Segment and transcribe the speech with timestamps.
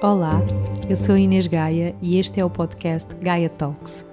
[0.00, 0.40] Olá,
[0.88, 4.06] eu sou Inês Gaia e este é o podcast Gaia Talks.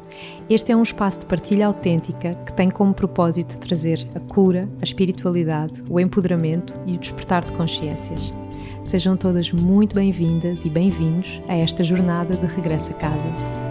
[0.50, 4.84] Este é um espaço de partilha autêntica que tem como propósito trazer a cura, a
[4.84, 8.34] espiritualidade, o empoderamento e o despertar de consciências.
[8.84, 13.65] Sejam todas muito bem-vindas e bem-vindos a esta jornada de regresso a casa.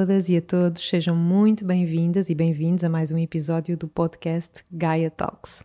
[0.00, 4.64] Todas e a todos, sejam muito bem-vindas e bem-vindos a mais um episódio do podcast
[4.72, 5.62] Gaia Talks.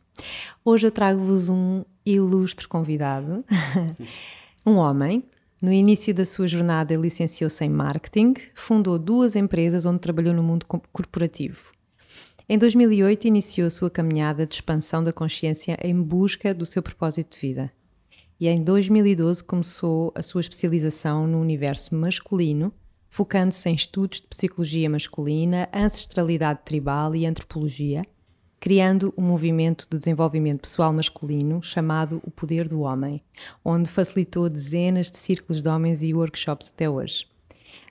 [0.63, 3.45] Hoje eu trago-vos um ilustre convidado,
[4.67, 5.23] um homem.
[5.62, 10.43] No início da sua jornada, ele licenciou-se em marketing, fundou duas empresas onde trabalhou no
[10.43, 11.71] mundo corporativo.
[12.49, 17.35] Em 2008, iniciou a sua caminhada de expansão da consciência em busca do seu propósito
[17.35, 17.71] de vida.
[18.38, 22.73] E em 2012 começou a sua especialização no universo masculino
[23.16, 28.02] focando-se em estudos de psicologia masculina, ancestralidade tribal e antropologia,
[28.60, 33.24] criando um movimento de desenvolvimento pessoal masculino chamado O Poder do Homem,
[33.63, 37.26] onde facilitou dezenas de círculos de homens e workshops até hoje.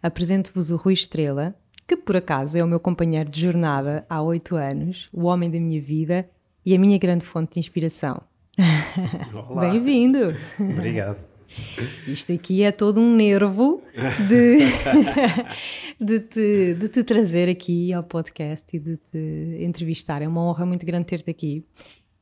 [0.03, 1.55] Apresento-vos o Rui Estrela,
[1.89, 5.59] que por acaso é o meu companheiro de jornada há oito anos, o homem da
[5.59, 6.29] minha vida
[6.67, 8.21] e a minha grande fonte de inspiração.
[9.59, 10.37] Bem-vindo!
[10.61, 11.34] Obrigado.
[12.07, 13.83] Isto aqui é todo um nervo
[14.29, 14.59] de,
[16.01, 20.23] de, te, de te trazer aqui ao podcast e de te entrevistar.
[20.23, 21.65] É uma honra muito grande ter-te aqui.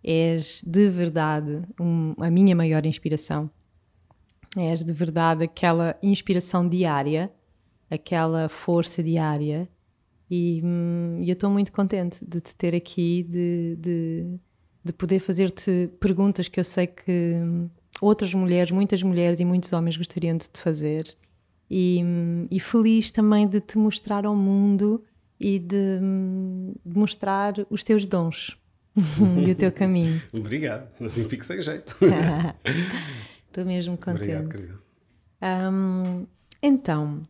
[0.03, 3.51] És de verdade um, a minha maior inspiração.
[4.57, 7.31] És de verdade aquela inspiração diária,
[7.91, 9.69] aquela força diária.
[10.31, 14.27] E, hum, eu estou muito contente de te ter aqui, de, de,
[14.85, 17.69] de poder fazer-te perguntas que eu sei que hum,
[18.03, 21.17] outras mulheres, muitas mulheres e muitos homens gostariam de te fazer.
[21.71, 22.03] E,
[22.51, 25.03] e feliz também de te mostrar ao mundo
[25.41, 26.01] e de,
[26.85, 28.59] de mostrar os teus dons
[29.47, 30.21] e o teu caminho.
[30.39, 31.97] Obrigado, assim fico sem jeito.
[33.47, 34.23] Estou mesmo contente.
[34.23, 34.81] Obrigado, querida.
[35.73, 36.27] Um,
[36.61, 37.23] então,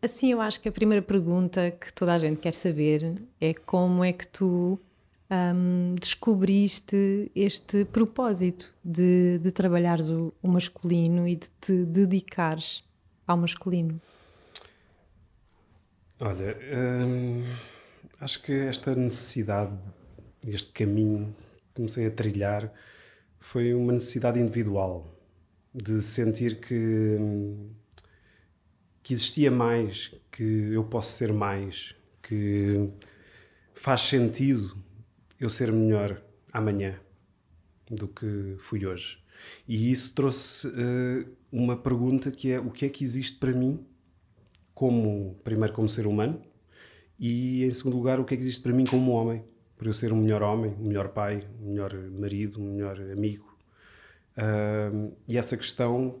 [0.00, 4.04] assim eu acho que a primeira pergunta que toda a gente quer saber é como
[4.04, 4.78] é que tu
[5.30, 12.84] um, descobriste este propósito de, de trabalhares o, o, masculino e de te dedicares
[13.26, 14.00] ao masculino?
[16.20, 16.56] Olha,
[17.04, 17.44] hum,
[18.20, 19.76] acho que esta necessidade,
[20.46, 22.72] este caminho que comecei a trilhar,
[23.38, 25.12] foi uma necessidade individual
[25.74, 27.18] de sentir que,
[29.02, 32.88] que existia mais, que eu posso ser mais, que
[33.74, 34.76] faz sentido
[35.38, 36.98] eu ser melhor amanhã
[37.90, 39.18] do que fui hoje.
[39.68, 43.84] E isso trouxe uh, uma pergunta que é o que é que existe para mim
[44.74, 46.42] como primeiro como ser humano
[47.18, 49.44] e em segundo lugar o que é que existe para mim como homem
[49.76, 53.56] para eu ser um melhor homem, um melhor pai, um melhor marido, um melhor amigo.
[54.36, 56.20] Uh, e essa questão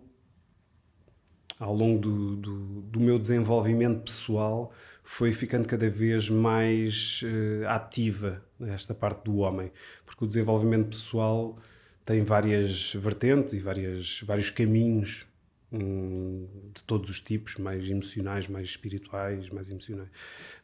[1.58, 4.72] ao longo do, do, do, meu desenvolvimento pessoal
[5.08, 9.70] foi ficando cada vez mais uh, ativa esta parte do homem,
[10.04, 11.56] porque o desenvolvimento pessoal
[12.04, 15.24] tem várias vertentes e várias, vários caminhos
[15.72, 20.08] hum, de todos os tipos, mais emocionais, mais espirituais, mais emocionais,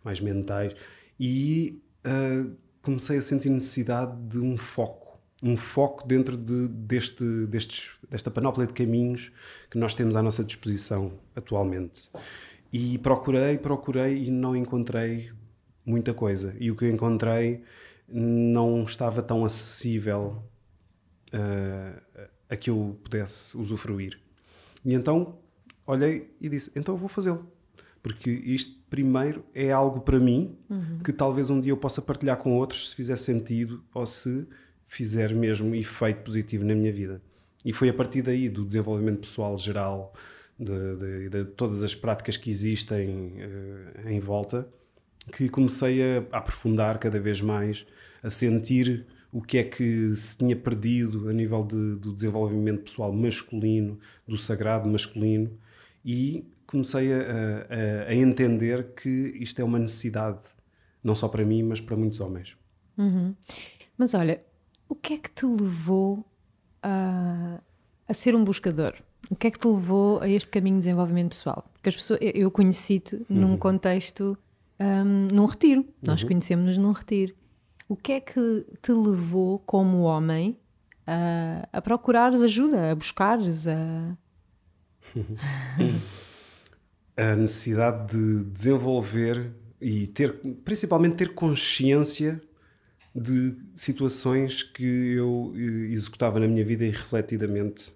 [0.02, 0.74] mais mentais,
[1.18, 7.92] e uh, comecei a sentir necessidade de um foco, um foco dentro de, deste, destes,
[8.10, 9.30] desta panóplia de caminhos
[9.70, 12.10] que nós temos à nossa disposição atualmente.
[12.72, 15.30] E procurei, procurei e não encontrei
[15.84, 16.54] muita coisa.
[16.58, 17.62] E o que eu encontrei
[18.08, 20.42] não estava tão acessível
[21.34, 24.18] uh, a que eu pudesse usufruir.
[24.84, 25.38] E então
[25.86, 27.46] olhei e disse: então eu vou fazê-lo.
[28.02, 30.98] Porque isto, primeiro, é algo para mim uhum.
[31.04, 34.46] que talvez um dia eu possa partilhar com outros se fizer sentido ou se
[34.88, 37.22] fizer mesmo efeito positivo na minha vida.
[37.64, 40.12] E foi a partir daí, do desenvolvimento pessoal geral,
[40.62, 44.68] de, de, de todas as práticas que existem uh, em volta,
[45.32, 47.86] que comecei a, aprofundar cada vez mais,
[48.22, 53.12] a sentir o que é que se tinha perdido a nível de, do desenvolvimento pessoal
[53.12, 55.50] masculino, do sagrado masculino,
[56.04, 59.08] e comecei a, a, a, entender que
[59.40, 60.40] isto é uma necessidade,
[61.02, 62.56] não só para mim, mas para muitos homens.
[62.98, 63.34] Uhum.
[63.96, 64.42] Mas olha,
[64.88, 66.24] o que é que te levou
[66.82, 67.60] a,
[68.06, 68.94] a ser um buscador?
[69.30, 71.64] O que é que te levou a este caminho de desenvolvimento pessoal?
[71.72, 73.24] Porque as pessoas, eu conheci-te uhum.
[73.28, 74.36] num contexto,
[74.78, 75.86] um, num retiro.
[76.02, 76.28] Nós uhum.
[76.28, 77.34] conhecemos-nos num retiro.
[77.88, 80.56] O que é que te levou, como homem,
[81.06, 84.16] a, a procurares ajuda, a buscares, a...
[87.16, 90.34] a necessidade de desenvolver e ter,
[90.64, 92.40] principalmente ter consciência
[93.14, 95.52] de situações que eu
[95.90, 97.92] executava na minha vida irrefletidamente,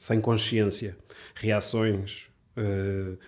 [0.00, 0.96] sem consciência,
[1.34, 3.18] reações, uh,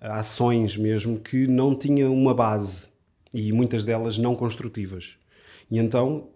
[0.00, 2.90] ações mesmo que não tinham uma base
[3.34, 5.16] e muitas delas não construtivas.
[5.68, 6.30] E então,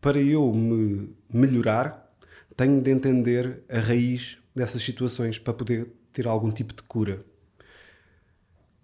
[0.00, 2.08] para eu me melhorar,
[2.56, 7.24] tenho de entender a raiz dessas situações para poder ter algum tipo de cura.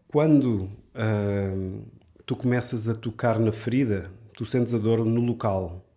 [0.08, 1.84] Quando uh,
[2.26, 5.88] tu começas a tocar na ferida, tu sentes a dor no local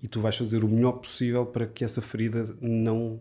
[0.00, 3.20] e tu vais fazer o melhor possível para que essa ferida não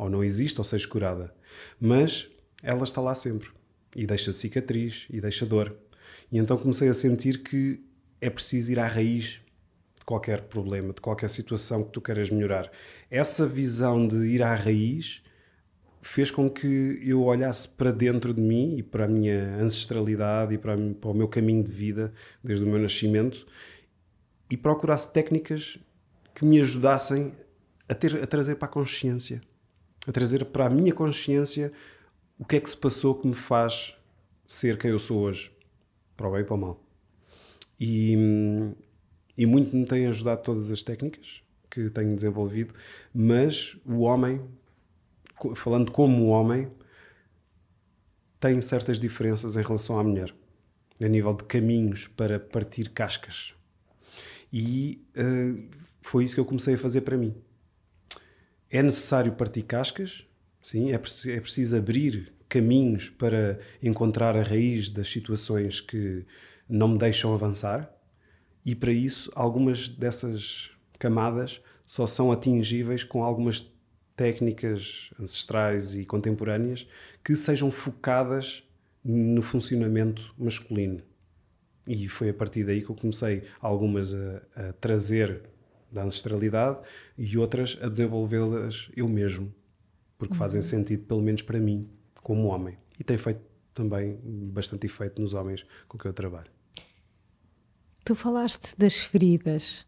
[0.00, 1.32] ou não exista ou seja curada.
[1.78, 2.28] Mas
[2.62, 3.50] ela está lá sempre
[3.94, 5.76] e deixa cicatriz e deixa dor.
[6.32, 7.84] E então comecei a sentir que
[8.20, 9.40] é preciso ir à raiz
[9.98, 12.70] de qualquer problema, de qualquer situação que tu queiras melhorar.
[13.10, 15.22] Essa visão de ir à raiz
[16.00, 20.58] fez com que eu olhasse para dentro de mim e para a minha ancestralidade e
[20.58, 22.12] para, para o meu caminho de vida
[22.42, 23.46] desde o meu nascimento
[24.50, 25.78] e procurasse técnicas
[26.34, 27.34] que me ajudassem
[27.86, 29.42] a, ter, a trazer para a consciência,
[30.06, 31.72] a trazer para a minha consciência
[32.38, 33.94] o que é que se passou que me faz
[34.46, 35.52] ser quem eu sou hoje,
[36.16, 36.82] para o bem e para o mal.
[37.78, 38.14] E,
[39.36, 42.74] e muito me têm ajudado todas as técnicas que tenho desenvolvido,
[43.14, 44.40] mas o homem
[45.54, 46.70] falando como homem,
[48.38, 50.34] tem certas diferenças em relação à mulher,
[51.00, 53.54] a nível de caminhos para partir cascas.
[54.52, 55.68] E uh,
[56.02, 57.34] foi isso que eu comecei a fazer para mim.
[58.70, 60.26] É necessário partir cascas,
[60.62, 66.24] sim, é, preciso, é preciso abrir caminhos para encontrar a raiz das situações que
[66.68, 67.92] não me deixam avançar,
[68.64, 73.72] e para isso, algumas dessas camadas só são atingíveis com algumas
[74.14, 76.86] técnicas ancestrais e contemporâneas
[77.24, 78.62] que sejam focadas
[79.02, 81.02] no funcionamento masculino.
[81.86, 85.42] E foi a partir daí que eu comecei algumas a, a trazer
[85.90, 86.80] da ancestralidade
[87.16, 89.52] e outras a desenvolvê-las eu mesmo,
[90.16, 90.38] porque uhum.
[90.38, 91.88] fazem sentido, pelo menos para mim,
[92.22, 92.76] como homem.
[92.98, 93.40] E tem feito
[93.74, 96.50] também bastante efeito nos homens com que eu trabalho.
[98.04, 99.86] Tu falaste das feridas.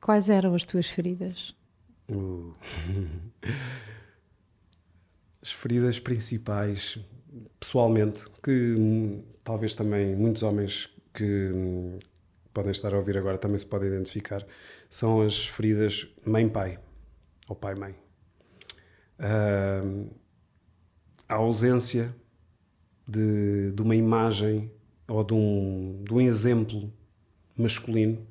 [0.00, 1.54] Quais eram as tuas feridas?
[2.08, 2.54] Uh.
[5.40, 6.98] As feridas principais,
[7.60, 11.98] pessoalmente, que hum, talvez também muitos homens que hum,
[12.54, 14.46] podem estar a ouvir agora também se podem identificar,
[14.88, 16.78] são as feridas mãe-pai
[17.48, 17.94] ou pai-mãe.
[19.18, 20.08] Uh,
[21.28, 22.14] a ausência
[23.06, 24.70] de, de, uma imagem
[25.08, 26.92] ou de um, de um exemplo
[27.56, 28.26] masculino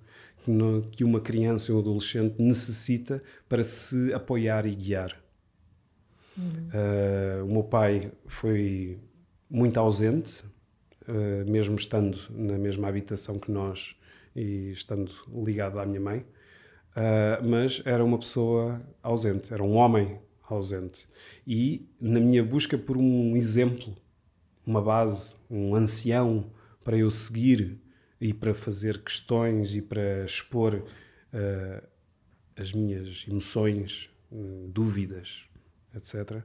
[0.91, 5.17] que uma criança ou um adolescente necessita para se apoiar e guiar.
[6.37, 6.69] Uhum.
[6.73, 8.99] Uh, o meu pai foi
[9.49, 10.43] muito ausente,
[11.07, 13.95] uh, mesmo estando na mesma habitação que nós
[14.35, 15.11] e estando
[15.45, 20.19] ligado à minha mãe, uh, mas era uma pessoa ausente, era um homem
[20.49, 21.07] ausente.
[21.45, 23.95] E na minha busca por um exemplo,
[24.65, 26.51] uma base, um ancião
[26.83, 27.79] para eu seguir
[28.19, 31.87] e para fazer questões e para expor uh,
[32.55, 35.45] as minhas emoções, uh, dúvidas,
[35.95, 36.43] etc., uh,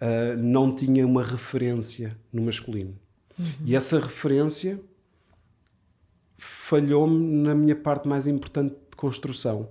[0.00, 2.98] eh, não tinha uma referência no masculino.
[3.38, 3.46] Uhum.
[3.66, 4.80] E essa referência
[6.40, 9.68] falhou-me na minha parte mais importante de construção,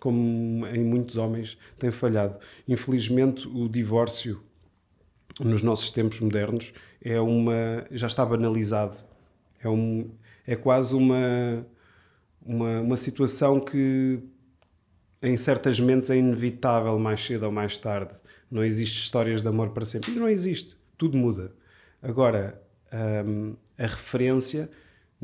[0.00, 2.38] como em muitos homens tem falhado.
[2.66, 4.42] Infelizmente, o divórcio
[5.40, 8.96] nos nossos tempos modernos é uma já está banalizado.
[9.62, 10.10] É um
[10.46, 11.66] é quase uma,
[12.44, 14.20] uma, uma situação que
[15.20, 18.14] em certas mentes é inevitável mais cedo ou mais tarde.
[18.50, 20.12] Não existe histórias de amor para sempre.
[20.12, 20.76] Não existe.
[20.96, 21.52] Tudo muda.
[22.00, 22.62] Agora,
[23.26, 24.70] hum, a referência,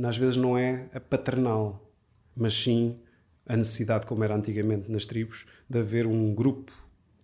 [0.03, 1.91] às vezes, não é a paternal,
[2.37, 2.99] mas sim
[3.47, 6.73] a necessidade, como era antigamente nas tribos, de haver um grupo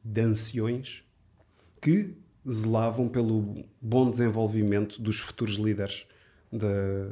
[0.05, 1.05] de anciões
[1.81, 2.15] que
[2.49, 6.07] zelavam pelo bom desenvolvimento dos futuros líderes
[6.53, 7.09] da,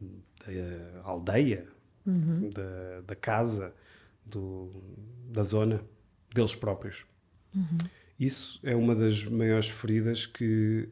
[0.00, 1.66] da aldeia,
[2.06, 2.50] uhum.
[2.50, 3.72] da, da, casa,
[4.24, 4.70] do,
[5.30, 5.80] da zona,
[6.34, 7.06] deles próprios.
[7.54, 7.78] Uhum.
[8.18, 10.88] Isso é uma das maiores feridas que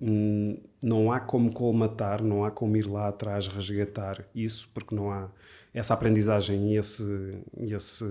[0.00, 5.30] não há como colmatar, não há como ir lá atrás resgatar isso, porque não há
[5.72, 7.02] essa aprendizagem e, esse,
[7.56, 8.04] e, esse,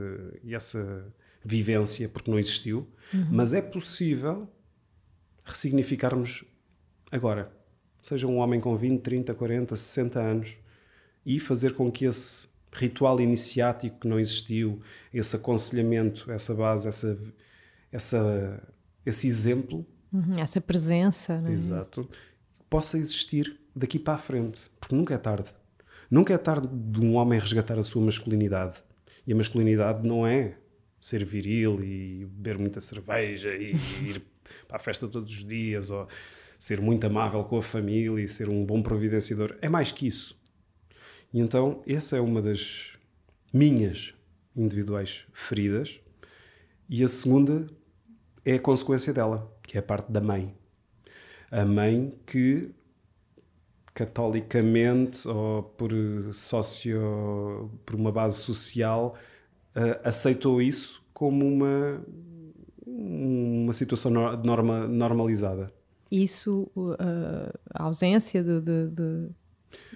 [0.43, 1.05] e essa
[1.43, 2.87] vivência, porque não existiu.
[3.13, 3.27] Uhum.
[3.31, 4.47] Mas é possível
[5.43, 6.43] ressignificarmos
[7.11, 7.51] agora
[8.05, 10.57] seja um homem com 20, 30, 40, 60 anos,
[11.25, 14.79] e fazer com que esse ritual iniciático que não existiu,
[15.11, 17.17] esse aconselhamento, essa base, essa,
[17.91, 18.63] essa,
[19.03, 21.51] esse exemplo, uhum, essa presença, é?
[21.51, 22.09] exato,
[22.69, 25.49] possa existir daqui para a frente, porque nunca é tarde.
[26.09, 28.83] Nunca é tarde de um homem resgatar a sua masculinidade.
[29.25, 30.57] E a masculinidade não é
[31.01, 34.21] ser viril e beber muita cerveja e ir
[34.67, 36.07] para a festa todos os dias ou
[36.59, 39.55] ser muito amável com a família e ser um bom providenciador.
[39.61, 40.39] É mais que isso.
[41.33, 42.93] E então, essa é uma das
[43.53, 44.13] minhas
[44.55, 45.99] individuais feridas.
[46.89, 47.67] E a segunda
[48.45, 50.53] é a consequência dela, que é a parte da mãe.
[51.51, 52.71] A mãe que
[53.93, 55.91] catolicamente ou por
[56.33, 59.15] socio por uma base social
[59.75, 62.03] uh, aceitou isso como uma
[62.85, 65.71] uma situação norma, normalizada.
[66.09, 66.97] Isso, uh,
[67.73, 69.29] a ausência de, de, de,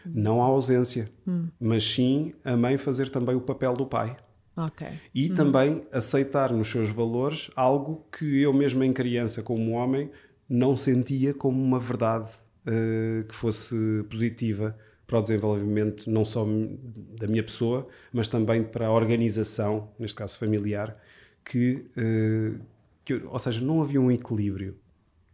[0.05, 1.47] Não a ausência, hum.
[1.59, 4.17] mas sim a mãe fazer também o papel do pai.
[4.55, 4.99] Okay.
[5.13, 5.33] E hum.
[5.33, 10.11] também aceitar nos seus valores algo que eu mesmo em criança, como homem,
[10.49, 12.29] não sentia como uma verdade
[12.65, 13.75] uh, que fosse
[14.09, 14.75] positiva
[15.05, 16.45] para o desenvolvimento não só
[17.19, 20.97] da minha pessoa, mas também para a organização, neste caso familiar,
[21.43, 22.59] que, uh,
[23.03, 24.77] que ou seja, não havia um equilíbrio,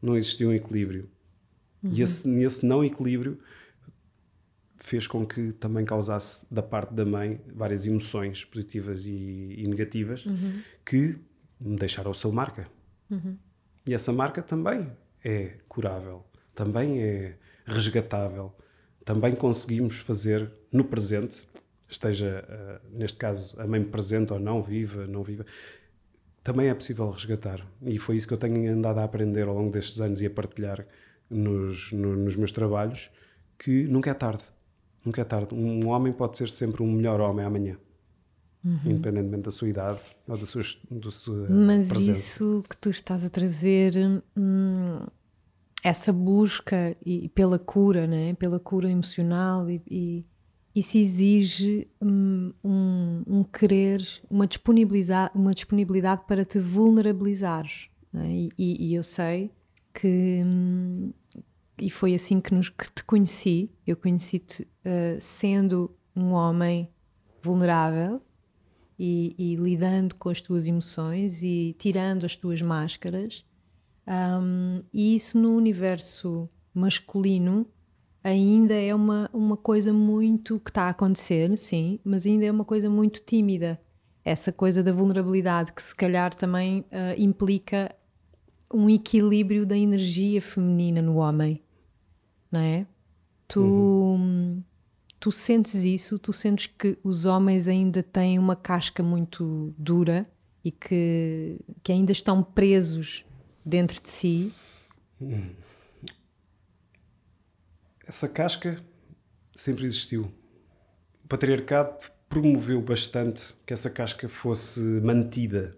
[0.01, 1.09] não existia um equilíbrio.
[1.83, 1.91] Uhum.
[1.93, 3.39] E esse, esse não equilíbrio
[4.77, 10.25] fez com que também causasse da parte da mãe várias emoções positivas e, e negativas
[10.25, 10.61] uhum.
[10.85, 11.17] que
[11.59, 12.67] me deixaram a sua marca.
[13.09, 13.37] Uhum.
[13.85, 14.91] E essa marca também
[15.23, 18.55] é curável, também é resgatável,
[19.03, 21.47] também conseguimos fazer no presente,
[21.87, 25.45] esteja uh, neste caso a mãe presente ou não, viva, não viva,
[26.43, 27.65] também é possível resgatar.
[27.81, 30.29] E foi isso que eu tenho andado a aprender ao longo destes anos e a
[30.29, 30.85] partilhar
[31.29, 33.09] nos, no, nos meus trabalhos,
[33.57, 34.43] que nunca é tarde.
[35.05, 35.53] Nunca é tarde.
[35.53, 37.77] Um homem pode ser sempre um melhor homem amanhã.
[38.63, 38.79] Uhum.
[38.85, 42.19] Independentemente da sua idade ou da sua, da sua Mas presença.
[42.19, 43.93] isso que tu estás a trazer,
[44.35, 45.05] hum,
[45.83, 48.33] essa busca e, pela cura, né?
[48.33, 50.25] pela cura emocional e, e
[50.75, 57.65] isso exige um, um, um, querer, uma disponibilidade, uma disponibilidade para te vulnerabilizar.
[58.11, 58.47] Né?
[58.57, 59.51] E, e, eu sei
[59.93, 61.13] que, hum,
[61.77, 66.89] e foi assim que, nos, que te conheci, eu conheci-te uh, sendo um homem
[67.41, 68.21] vulnerável
[68.97, 73.45] e, e, lidando com as tuas emoções e tirando as tuas máscaras.
[74.07, 77.67] Um, e isso no universo masculino
[78.23, 82.65] ainda é uma, uma coisa muito que está a acontecer, sim, mas ainda é uma
[82.65, 83.79] coisa muito tímida.
[84.23, 87.93] Essa coisa da vulnerabilidade que se calhar também uh, implica
[88.73, 91.61] um equilíbrio da energia feminina no homem,
[92.55, 92.87] não é?
[93.47, 94.63] Tu, uhum.
[95.19, 100.27] tu sentes isso, tu sentes que os homens ainda têm uma casca muito dura
[100.63, 103.23] e que, que ainda estão presos
[103.63, 104.51] dentro de si.
[105.21, 105.51] Uhum
[108.07, 108.79] essa casca
[109.55, 110.31] sempre existiu.
[111.23, 115.75] O patriarcado promoveu bastante que essa casca fosse mantida.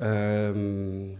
[0.00, 1.16] Um,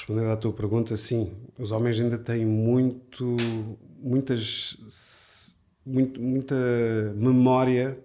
[0.00, 3.36] respondendo à tua pergunta, sim, os homens ainda têm muito,
[3.98, 6.54] muitas, muito, muita
[7.14, 7.98] memória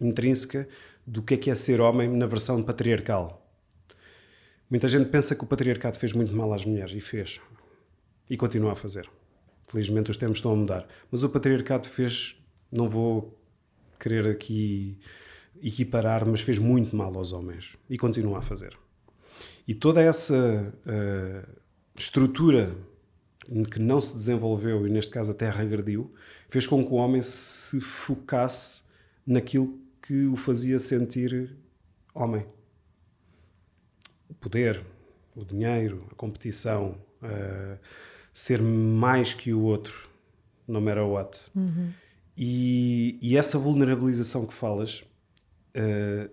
[0.00, 0.66] intrínseca
[1.06, 3.46] do que é que é ser homem na versão patriarcal.
[4.70, 7.40] Muita gente pensa que o patriarcado fez muito mal às mulheres e fez.
[8.28, 9.08] E continua a fazer.
[9.68, 10.88] Felizmente os tempos estão a mudar.
[11.10, 12.34] Mas o patriarcado fez,
[12.72, 13.38] não vou
[14.00, 14.98] querer aqui
[15.62, 18.76] equiparar, mas fez muito mal aos homens e continua a fazer.
[19.66, 21.60] E toda essa uh,
[21.96, 22.76] estrutura
[23.70, 26.12] que não se desenvolveu, e neste caso a terra agrediu,
[26.48, 28.82] fez com que o homem se focasse
[29.26, 31.56] naquilo que o fazia sentir
[32.14, 32.44] homem.
[34.28, 34.84] O poder,
[35.34, 37.78] o dinheiro, a competição, uh,
[38.32, 40.08] ser mais que o outro,
[40.66, 41.40] no matter what.
[41.54, 41.92] Uhum.
[42.36, 45.02] E, e, essa vulnerabilização que falas
[45.74, 46.30] uh,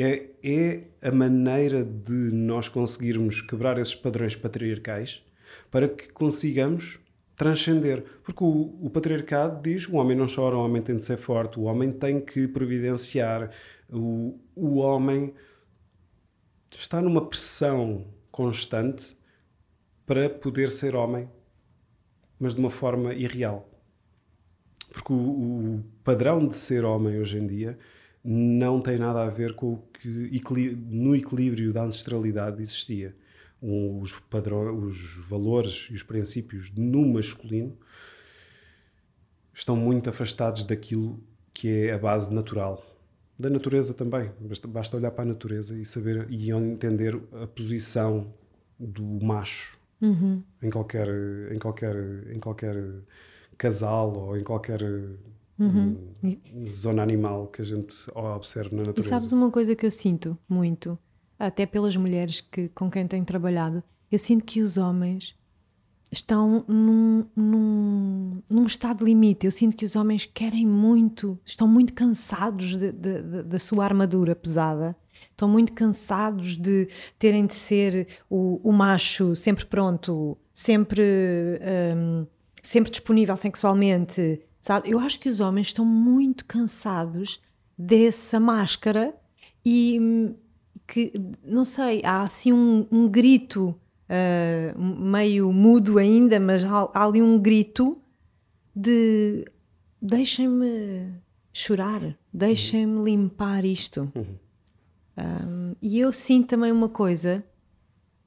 [0.00, 5.24] é, é a maneira de nós conseguirmos quebrar esses padrões patriarcais
[5.72, 7.00] para que consigamos
[7.34, 8.04] transcender.
[8.22, 11.58] Porque o, o, patriarcado diz o homem não chora, o homem tem de ser forte,
[11.58, 13.50] o homem tem que providenciar,
[13.90, 15.34] o, o homem
[16.70, 19.16] está numa pressão constante
[20.06, 21.28] para poder ser homem,
[22.38, 23.68] mas de uma forma irreal.
[24.92, 27.76] Porque o, o padrão de ser homem hoje em dia
[28.24, 30.30] não tem nada a ver com o que
[30.76, 33.14] no equilíbrio da ancestralidade existia.
[33.60, 37.76] Os, padrões, os valores e os princípios no masculino
[39.52, 41.20] estão muito afastados daquilo
[41.52, 42.84] que é a base natural.
[43.38, 44.30] Da natureza também.
[44.40, 48.32] Basta, basta olhar para a natureza e saber e entender a posição
[48.78, 50.42] do macho uhum.
[50.62, 51.08] em, qualquer,
[51.52, 51.96] em, qualquer,
[52.32, 52.76] em qualquer
[53.56, 54.80] casal ou em qualquer
[55.58, 55.96] uhum.
[56.70, 59.08] zona animal que a gente observa na natureza.
[59.08, 60.98] E sabes uma coisa que eu sinto muito,
[61.38, 65.36] até pelas mulheres que, com quem tenho trabalhado, eu sinto que os homens
[66.10, 69.46] estão num, num, num estado limite.
[69.46, 73.84] Eu sinto que os homens querem muito, estão muito cansados de, de, de, da sua
[73.84, 74.96] armadura pesada.
[75.30, 76.88] Estão muito cansados de
[77.18, 81.02] terem de ser o, o macho sempre pronto, sempre,
[81.96, 82.26] um,
[82.62, 84.40] sempre disponível sexualmente.
[84.60, 84.90] Sabe?
[84.90, 87.40] Eu acho que os homens estão muito cansados
[87.76, 89.14] dessa máscara
[89.64, 90.34] e hum,
[90.86, 91.12] que,
[91.44, 93.74] não sei, há assim um, um grito
[94.08, 98.00] uh, meio mudo ainda, mas há, há ali um grito
[98.74, 99.44] de
[100.00, 101.12] deixem-me
[101.52, 104.10] chorar, deixem-me limpar isto.
[104.14, 104.26] Uhum.
[105.18, 107.44] Um, e eu sinto também uma coisa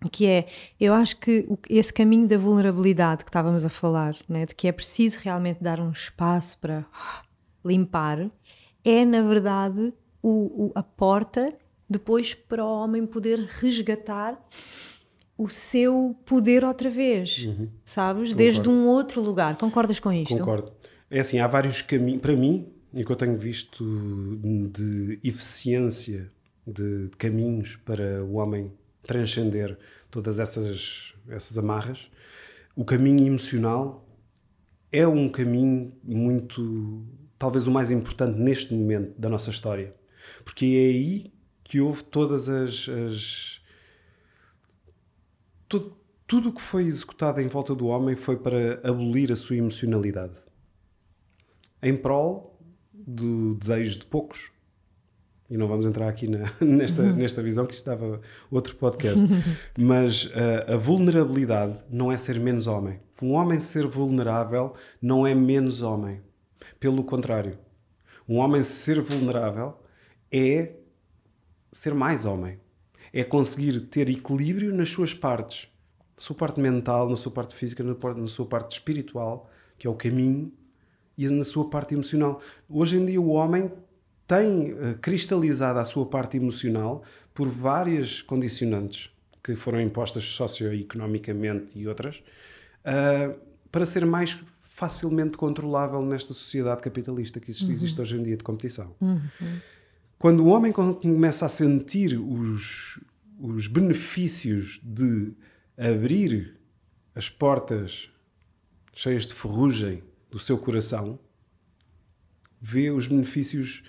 [0.09, 0.47] que é,
[0.79, 4.71] eu acho que esse caminho da vulnerabilidade que estávamos a falar, né, de que é
[4.71, 6.85] preciso realmente dar um espaço para
[7.63, 8.29] limpar,
[8.83, 11.53] é na verdade o, o, a porta
[11.89, 14.41] depois para o homem poder resgatar
[15.37, 17.67] o seu poder outra vez, uhum.
[17.83, 18.29] sabes?
[18.29, 18.37] Concordo.
[18.37, 19.57] Desde um outro lugar.
[19.57, 20.37] Concordas com isto?
[20.37, 20.71] Concordo.
[21.09, 23.83] É assim, há vários caminhos, para mim, e que eu tenho visto
[24.71, 26.29] de eficiência
[26.65, 28.71] de caminhos para o homem
[29.03, 29.77] transcender
[30.09, 32.11] todas essas, essas amarras,
[32.75, 34.07] o caminho emocional
[34.91, 37.05] é um caminho muito,
[37.37, 39.95] talvez o mais importante neste momento da nossa história.
[40.43, 43.61] Porque é aí que houve todas as, as
[46.31, 50.37] tudo o que foi executado em volta do homem foi para abolir a sua emocionalidade.
[51.83, 52.57] Em prol
[52.93, 54.49] do desejo de poucos.
[55.51, 57.13] E não vamos entrar aqui na, nesta, uhum.
[57.13, 59.27] nesta visão que estava outro podcast.
[59.77, 62.99] Mas a, a vulnerabilidade não é ser menos homem.
[63.21, 66.21] Um homem ser vulnerável não é menos homem.
[66.79, 67.59] Pelo contrário.
[68.27, 69.77] Um homem ser vulnerável
[70.31, 70.71] é
[71.71, 72.57] ser mais homem
[73.13, 75.67] é conseguir ter equilíbrio nas suas partes,
[76.15, 79.95] na sua parte mental, na sua parte física, na sua parte espiritual, que é o
[79.95, 80.51] caminho,
[81.17, 82.39] e na sua parte emocional.
[82.69, 83.71] Hoje em dia o homem
[84.31, 89.11] tem uh, cristalizado a sua parte emocional por várias condicionantes
[89.43, 92.23] que foram impostas socioeconomicamente e outras,
[92.85, 93.37] uh,
[93.69, 97.73] para ser mais facilmente controlável nesta sociedade capitalista que existe, uhum.
[97.73, 98.95] existe hoje em dia de competição.
[99.01, 99.19] Uhum.
[100.17, 103.01] Quando o homem começa a sentir os,
[103.37, 105.33] os benefícios de
[105.77, 106.57] abrir
[107.13, 108.09] as portas
[108.93, 111.19] cheias de ferrugem do seu coração,
[112.61, 113.83] vê os benefícios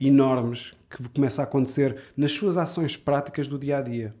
[0.00, 4.14] enormes que começa a acontecer nas suas ações práticas do dia a dia.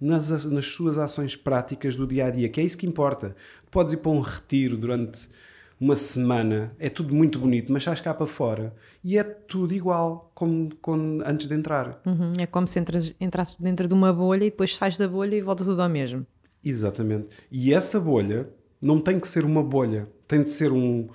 [0.00, 3.36] Nas, nas suas ações práticas do dia a dia, que é isso que importa.
[3.70, 5.28] Podes ir para um retiro durante
[5.82, 10.30] uma semana, é tudo muito bonito, mas sais cá para fora e é tudo igual
[10.32, 12.00] como, como antes de entrar.
[12.06, 15.34] Uhum, é como se entras, entrasses dentro de uma bolha e depois sais da bolha
[15.34, 16.24] e volta tudo ao mesmo.
[16.64, 17.28] Exatamente.
[17.50, 18.48] E essa bolha
[18.80, 21.08] não tem que ser uma bolha, tem de ser um,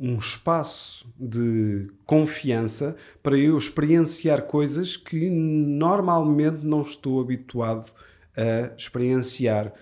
[0.00, 7.92] um espaço de confiança para eu experienciar coisas que normalmente não estou habituado
[8.34, 9.74] a experienciar,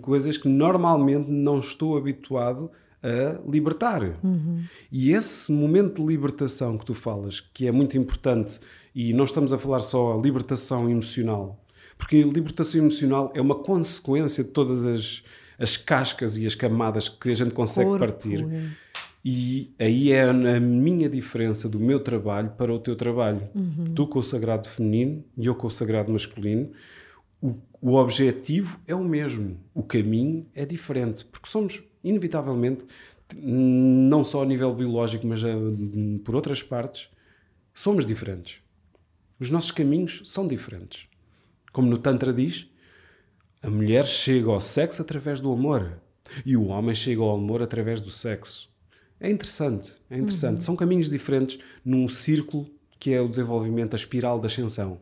[0.00, 2.70] coisas que normalmente não estou habituado
[3.02, 4.02] a libertar.
[4.24, 4.64] Uhum.
[4.90, 8.58] E esse momento de libertação que tu falas, que é muito importante,
[8.94, 11.62] e não estamos a falar só a libertação emocional,
[11.98, 15.22] porque a libertação emocional é uma consequência de todas as,
[15.58, 18.46] as cascas e as camadas que a gente consegue Corpo, partir.
[19.30, 23.46] E aí é a minha diferença do meu trabalho para o teu trabalho.
[23.54, 23.92] Uhum.
[23.94, 26.72] Tu com o sagrado feminino e eu com o sagrado masculino.
[27.38, 32.86] O, o objetivo é o mesmo, o caminho é diferente, porque somos inevitavelmente,
[33.36, 35.54] não só a nível biológico, mas a, eh,
[36.24, 37.10] por outras partes,
[37.74, 38.62] somos diferentes.
[39.38, 41.06] Os nossos caminhos são diferentes.
[41.70, 42.66] Como no Tantra diz,
[43.62, 46.00] a mulher chega ao sexo através do amor
[46.46, 48.77] e o homem chega ao amor através do sexo.
[49.20, 50.54] É interessante, é interessante.
[50.56, 50.60] Uhum.
[50.60, 54.98] São caminhos diferentes num círculo que é o desenvolvimento, a espiral da ascensão.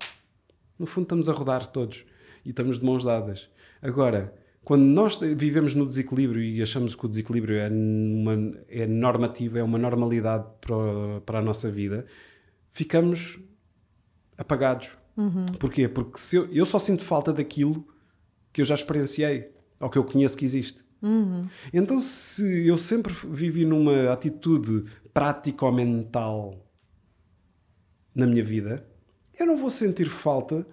[0.79, 2.05] No fundo, estamos a rodar todos
[2.45, 3.49] e estamos de mãos dadas.
[3.81, 9.59] Agora, quando nós vivemos no desequilíbrio e achamos que o desequilíbrio é, uma, é normativo,
[9.59, 12.05] é uma normalidade para, para a nossa vida,
[12.73, 13.39] ficamos
[14.37, 14.97] apagados.
[15.17, 15.47] Uhum.
[15.59, 15.89] Porquê?
[15.89, 17.87] Porque se eu, eu, só sinto falta daquilo
[18.53, 19.51] que eu já experienciei
[19.81, 20.85] ou que eu conheço que existe.
[21.03, 21.49] Uhum.
[21.73, 26.67] Então, se eu sempre vivi numa atitude prático-mental
[28.15, 28.87] na minha vida,
[29.39, 30.67] eu não vou sentir falta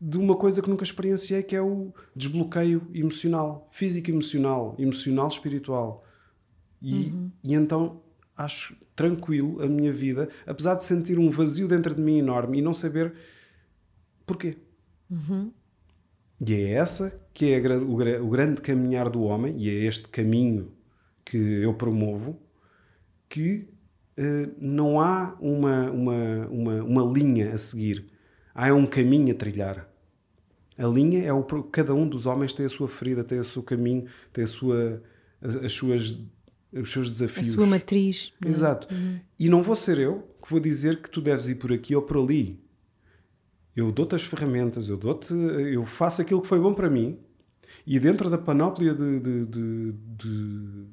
[0.00, 6.04] de uma coisa que nunca experienciei, que é o desbloqueio emocional, físico emocional, emocional espiritual.
[6.80, 7.30] E, uhum.
[7.44, 8.00] e então
[8.36, 12.62] acho tranquilo a minha vida, apesar de sentir um vazio dentro de mim enorme e
[12.62, 13.14] não saber
[14.24, 14.56] porquê.
[15.10, 15.52] Uhum.
[16.46, 20.72] E é essa que é o, grande caminhar do homem, e é este caminho
[21.24, 22.40] que eu promovo,
[23.28, 23.68] que
[24.18, 28.06] uh, não há uma, uma, uma, uma linha a seguir,
[28.54, 29.88] há um caminho a trilhar.
[30.76, 33.62] A linha é o cada um dos homens tem a sua ferida, tem o seu
[33.62, 35.02] caminho, tem a sua,
[35.40, 36.18] as, as suas,
[36.72, 37.50] os seus desafios.
[37.50, 38.32] A sua matriz.
[38.42, 38.48] É?
[38.48, 38.92] Exato.
[38.92, 39.20] Uhum.
[39.38, 42.00] E não vou ser eu que vou dizer que tu deves ir por aqui ou
[42.00, 42.58] por ali.
[43.80, 47.18] Eu dou-te as ferramentas, eu dou-te, eu faço aquilo que foi bom para mim
[47.86, 50.84] e dentro da panóplia de, de, de, de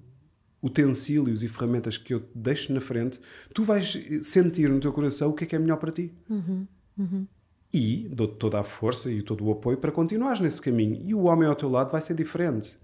[0.61, 3.19] utensílios e ferramentas que eu te deixo na frente,
[3.53, 6.13] tu vais sentir no teu coração o que é que é melhor para ti.
[6.29, 6.67] Uhum.
[6.97, 7.27] Uhum
[7.73, 11.01] e dou-te toda a força e todo o apoio para continuares nesse caminho.
[11.05, 12.77] E o homem ao teu lado vai ser diferente,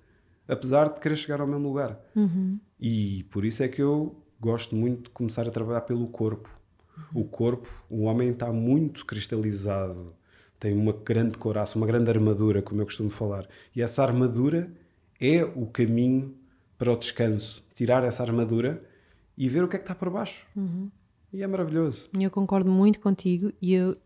[0.48, 2.00] apesar de querer chegar ao mesmo lugar.
[2.16, 2.60] Uhum.
[2.80, 6.50] E por isso é que eu gosto muito de começar a trabalhar pelo corpo.
[7.14, 10.14] O corpo, o homem está muito cristalizado,
[10.60, 13.48] tem uma grande coraça, uma grande armadura, como eu costumo falar.
[13.76, 14.72] E essa armadura
[15.20, 16.36] é o caminho
[16.78, 17.64] para o descanso.
[17.74, 18.84] Tirar essa armadura
[19.38, 20.46] e ver o que é que está por baixo.
[20.56, 20.90] Uhum.
[21.32, 22.10] E é maravilhoso.
[22.18, 23.98] Eu concordo muito contigo e eu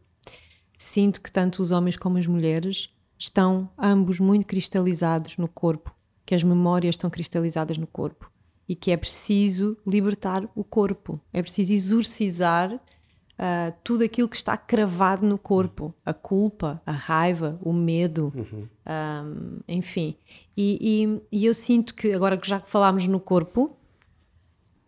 [0.78, 6.36] Sinto que tanto os homens como as mulheres estão ambos muito cristalizados no corpo, que
[6.36, 8.32] as memórias estão cristalizadas no corpo
[8.68, 14.58] e que é preciso libertar o corpo, é preciso exorcizar uh, tudo aquilo que está
[14.58, 18.68] cravado no corpo, a culpa, a raiva, o medo, uhum.
[18.86, 20.16] um, enfim.
[20.56, 23.78] E, e, e, eu sinto que, agora que já que falámos no corpo,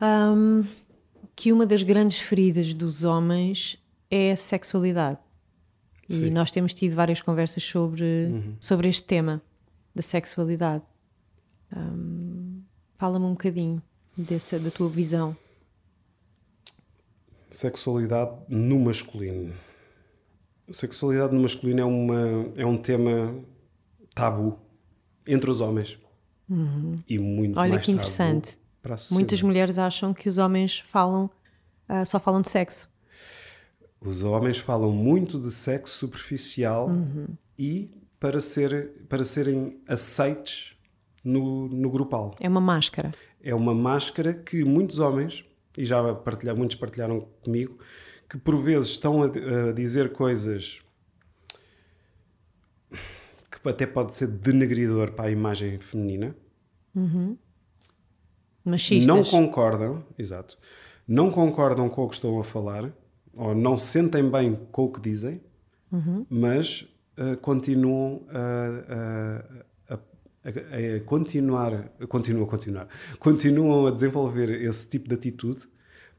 [0.02, 0.65] um,
[1.36, 3.78] que uma das grandes feridas dos homens
[4.12, 5.20] é a sexualidade.
[6.10, 6.30] E Sim.
[6.32, 8.56] nós temos tido várias conversas sobre, uhum.
[8.60, 9.42] sobre este tema
[9.94, 10.84] da sexualidade.
[11.72, 12.48] Um,
[12.99, 13.81] Fala-me um bocadinho
[14.17, 15.33] dessa, da tua visão.
[17.49, 19.53] Sexualidade no masculino.
[20.69, 23.33] Sexualidade no masculino é, uma, é um tema
[24.13, 24.59] tabu
[25.25, 25.97] entre os homens.
[26.49, 26.97] Uhum.
[27.07, 28.59] E muito Olha que interessante.
[29.12, 31.29] Muitas mulheres acham que os homens falam,
[31.88, 32.89] uh, só falam de sexo.
[34.01, 37.27] Os homens falam muito de sexo superficial uhum.
[37.57, 40.77] e para, ser, para serem aceites
[41.30, 42.36] no, no grupal.
[42.39, 43.13] É uma máscara.
[43.42, 45.46] É uma máscara que muitos homens,
[45.78, 47.80] e já partilhar, muitos partilharam comigo,
[48.30, 49.28] que por vezes estão a,
[49.70, 50.82] a dizer coisas
[53.52, 56.36] que até pode ser denegridor para a imagem feminina.
[56.96, 57.38] Uhum.
[58.63, 59.08] Machistas.
[59.08, 60.58] Não concordam, exato,
[61.08, 62.92] não concordam com o que estão a falar
[63.34, 65.42] ou não se sentem bem com o que dizem,
[65.92, 66.26] uhum.
[66.30, 66.82] mas
[67.18, 69.63] uh, continuam a,
[70.43, 72.88] a, a, continuar, continuam a continuar,
[73.19, 75.67] continuam a desenvolver esse tipo de atitude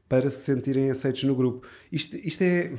[0.07, 1.67] para se sentirem aceitos no grupo.
[1.91, 2.73] Isto, isto é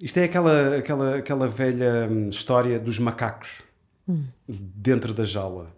[0.00, 3.62] isto é aquela, aquela, aquela velha hum, história dos macacos
[4.08, 4.24] hum.
[4.46, 5.74] dentro da jaula.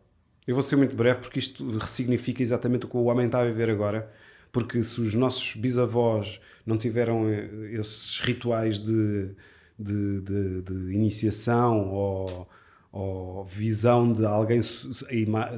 [0.46, 3.44] Eu vou ser muito breve porque isto ressignifica exatamente o que o homem está a
[3.44, 4.10] viver agora
[4.56, 9.34] porque se os nossos bisavós não tiveram eh, esses rituais de,
[9.78, 12.48] de, de, de iniciação ou,
[12.96, 14.60] ou, visão de alguém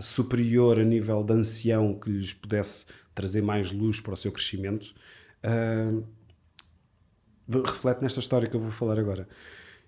[0.01, 4.95] superior a nível de ancião que lhes pudesse trazer mais luz para o seu crescimento,
[5.45, 6.05] uh,
[7.65, 9.29] reflete nesta história que eu vou falar agora.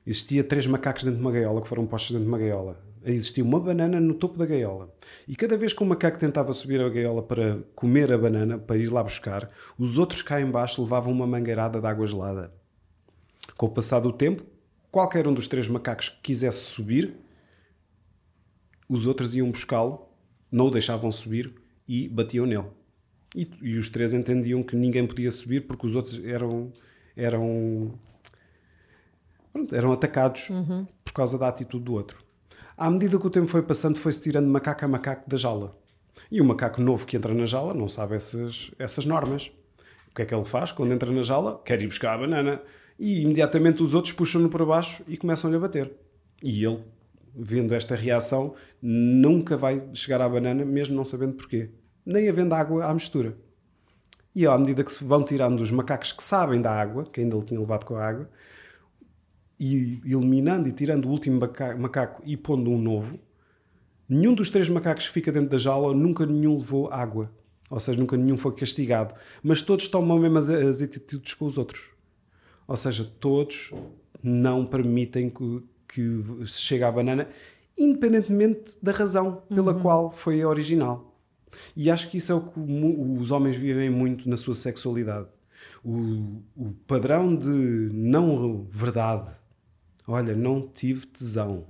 [0.07, 3.43] Existia três macacos dentro de uma gaiola que foram postos dentro de uma gaiola existia
[3.43, 4.93] uma banana no topo da gaiola.
[5.27, 8.77] E cada vez que o macaco tentava subir a gaiola para comer a banana, para
[8.77, 12.53] ir lá buscar, os outros cá embaixo levavam uma mangueirada de água gelada.
[13.57, 14.45] Com o passar do tempo,
[14.91, 17.15] qualquer um dos três macacos que quisesse subir,
[18.91, 20.05] os outros iam buscá-lo,
[20.51, 21.55] não o deixavam subir
[21.87, 22.67] e batiam nele.
[23.37, 26.73] E, e, os três entendiam que ninguém podia subir porque os outros eram
[27.17, 27.95] eram
[29.71, 30.85] eram atacados uhum.
[31.05, 32.25] por causa da atitude do outro.
[32.77, 35.79] À medida que o tempo foi passando, foi-se tirando macaco a macaco da jaula.
[36.29, 39.53] E o macaco novo que entra na jaula não sabe essas, essas normas.
[40.11, 41.63] O que é que ele faz quando entra na jaula?
[41.65, 42.61] Quer ir buscar a banana.
[42.99, 45.93] E imediatamente os outros puxam-no para baixo e começam-lhe a bater.
[46.43, 46.83] E ele,
[47.35, 51.71] vendo esta reação, nunca vai chegar à banana, mesmo não sabendo porquê.
[52.05, 53.37] Nem havendo água à mistura.
[54.35, 57.37] E à medida que se vão tirando os macacos que sabem da água, que ainda
[57.37, 58.31] ele tinha levado com a água,
[59.59, 61.39] e eliminando e tirando o último
[61.79, 63.19] macaco e pondo um novo,
[64.09, 67.31] nenhum dos três macacos que fica dentro da jaula, nunca nenhum levou água.
[67.69, 69.15] Ou seja, nunca nenhum foi castigado.
[69.43, 71.91] Mas todos tomam as, as atitudes com os outros.
[72.67, 73.73] Ou seja, todos
[74.23, 75.63] não permitem que,
[75.93, 77.29] que se chegue à banana,
[77.77, 79.81] independentemente da razão pela uhum.
[79.81, 81.17] qual foi a original.
[81.77, 85.27] E acho que isso é o que os homens vivem muito na sua sexualidade.
[85.85, 87.49] O, o padrão de
[87.93, 89.31] não verdade.
[90.07, 91.67] Olha, não tive tesão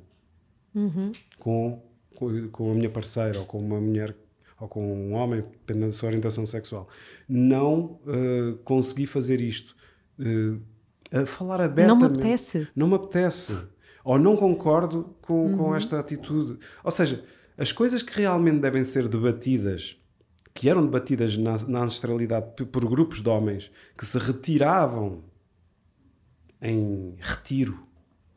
[0.75, 1.13] uhum.
[1.39, 1.83] com,
[2.15, 4.15] com, com a minha parceira ou com uma mulher
[4.61, 6.87] ou com um homem, dependendo da sua orientação sexual.
[7.27, 9.75] Não uh, consegui fazer isto.
[10.19, 10.61] Uh,
[11.11, 12.03] a falar abertamente.
[12.03, 12.69] Não me apetece.
[12.77, 13.57] Não me apetece.
[14.05, 15.57] Ou não concordo com, uhum.
[15.57, 16.59] com esta atitude.
[16.83, 17.25] Ou seja,
[17.57, 19.97] as coisas que realmente devem ser debatidas,
[20.55, 25.23] que eram debatidas na, na ancestralidade por grupos de homens que se retiravam
[26.61, 27.87] em retiro,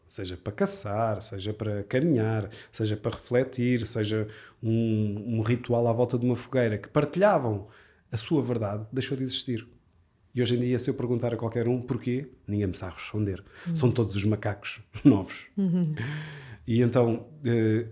[0.07, 4.27] seja para caçar, seja para caminhar, seja para refletir, seja
[4.61, 7.67] um, um, ritual à volta de uma fogueira, que partilhavam
[8.11, 9.67] a sua verdade, deixou de existir.
[10.33, 13.43] E hoje em dia, se eu perguntar a qualquer um porquê, ninguém me sabe responder.
[13.67, 13.75] Uhum.
[13.75, 15.45] São todos os macacos novos.
[15.55, 15.93] Uhum.
[16.65, 17.87] E então, uh,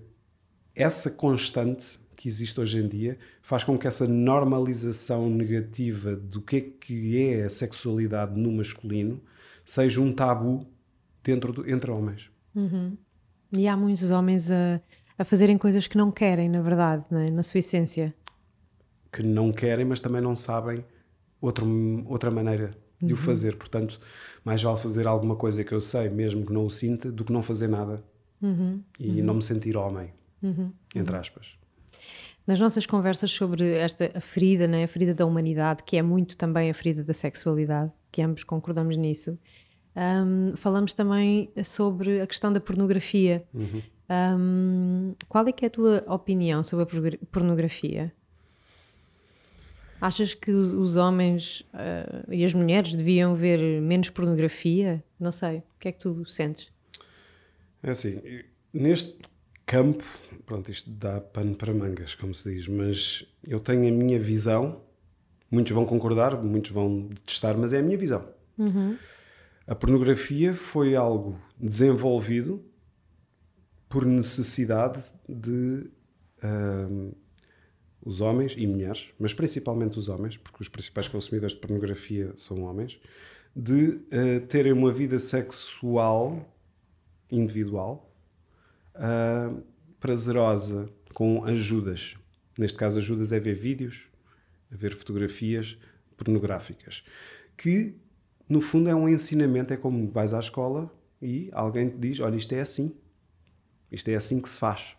[0.76, 6.56] essa constante que existe hoje em dia faz com que essa normalização negativa do que
[6.56, 9.22] é que é a sexualidade no masculino
[9.64, 10.68] seja um tabu
[11.24, 12.32] dentro do, entre homens.
[12.56, 12.98] Uhum.
[13.52, 14.82] E há muitos homens a,
[15.18, 17.30] a fazerem coisas que não querem, na verdade, é?
[17.30, 18.14] na sua essência.
[19.12, 20.84] Que não querem, mas também não sabem
[21.42, 21.66] outro,
[22.06, 23.20] outra maneira de uhum.
[23.20, 23.58] o fazer.
[23.58, 24.00] Portanto,
[24.46, 27.34] mais vale fazer alguma coisa que eu sei, mesmo que não o sinta, do que
[27.34, 28.04] não fazer nada
[28.42, 28.82] uhum.
[29.00, 29.26] e uhum.
[29.26, 30.72] não me sentir homem uhum.
[30.96, 31.58] entre aspas.
[32.46, 36.36] Nas nossas conversas sobre esta a ferida, né, a ferida da humanidade, que é muito
[36.36, 39.38] também a ferida da sexualidade, que ambos concordamos nisso,
[39.96, 43.44] um, falamos também sobre a questão da pornografia.
[43.54, 43.82] Uhum.
[44.10, 48.12] Um, qual é que é a tua opinião sobre a pornografia?
[50.02, 55.04] Achas que os, os homens uh, e as mulheres deviam ver menos pornografia?
[55.20, 55.60] Não sei.
[55.60, 56.72] O que é que tu sentes?
[57.84, 58.20] É assim,
[58.74, 59.16] neste
[59.64, 60.04] campo,
[60.46, 64.82] pronto, isto dá pano para mangas, como se diz, mas eu tenho a minha visão.
[65.52, 68.28] Muitos vão concordar, muitos vão detestar, mas é a minha visão.
[68.58, 68.98] Uhum.
[69.68, 72.64] A pornografia foi algo desenvolvido
[73.88, 75.90] por necessidade de
[76.44, 77.16] uh,
[78.04, 82.64] os homens e mulheres, mas principalmente os homens, porque os principais consumidores de pornografia são
[82.64, 83.00] homens,
[83.56, 86.52] de uh, terem uma vida sexual
[87.30, 88.12] individual
[88.96, 89.62] uh,
[90.00, 92.16] prazerosa com ajudas.
[92.58, 94.08] Neste caso, ajudas é ver vídeos,
[94.72, 95.78] a ver fotografias
[96.18, 97.04] pornográficas.
[97.58, 97.96] Que,
[98.48, 99.74] no fundo, é um ensinamento.
[99.74, 102.96] É como vais à escola e alguém te diz: Olha, isto é assim.
[103.92, 104.96] Isto é assim que se faz.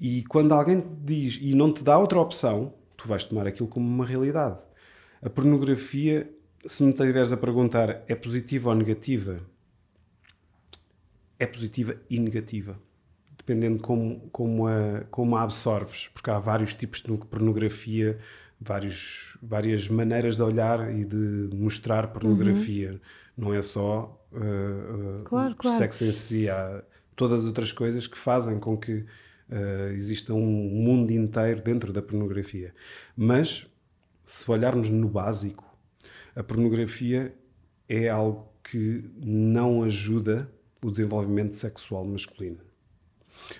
[0.00, 3.68] E quando alguém te diz e não te dá outra opção, tu vais tomar aquilo
[3.68, 4.58] como uma realidade.
[5.22, 6.30] A pornografia,
[6.66, 9.40] se me tiveres a perguntar, é positiva ou negativa?
[11.38, 12.78] é positiva e negativa,
[13.36, 18.18] dependendo como, como, a, como a absorves, porque há vários tipos de pornografia,
[18.60, 22.92] vários, várias maneiras de olhar e de mostrar pornografia.
[22.92, 23.00] Uhum.
[23.36, 25.78] Não é só uh, uh, claro, o claro.
[25.78, 26.82] sexo em si, há
[27.16, 29.04] todas as outras coisas que fazem com que
[29.50, 32.74] uh, um mundo inteiro dentro da pornografia.
[33.16, 33.66] Mas,
[34.24, 35.64] se olharmos no básico,
[36.34, 37.34] a pornografia
[37.88, 40.50] é algo que não ajuda
[40.82, 42.58] o desenvolvimento sexual masculino.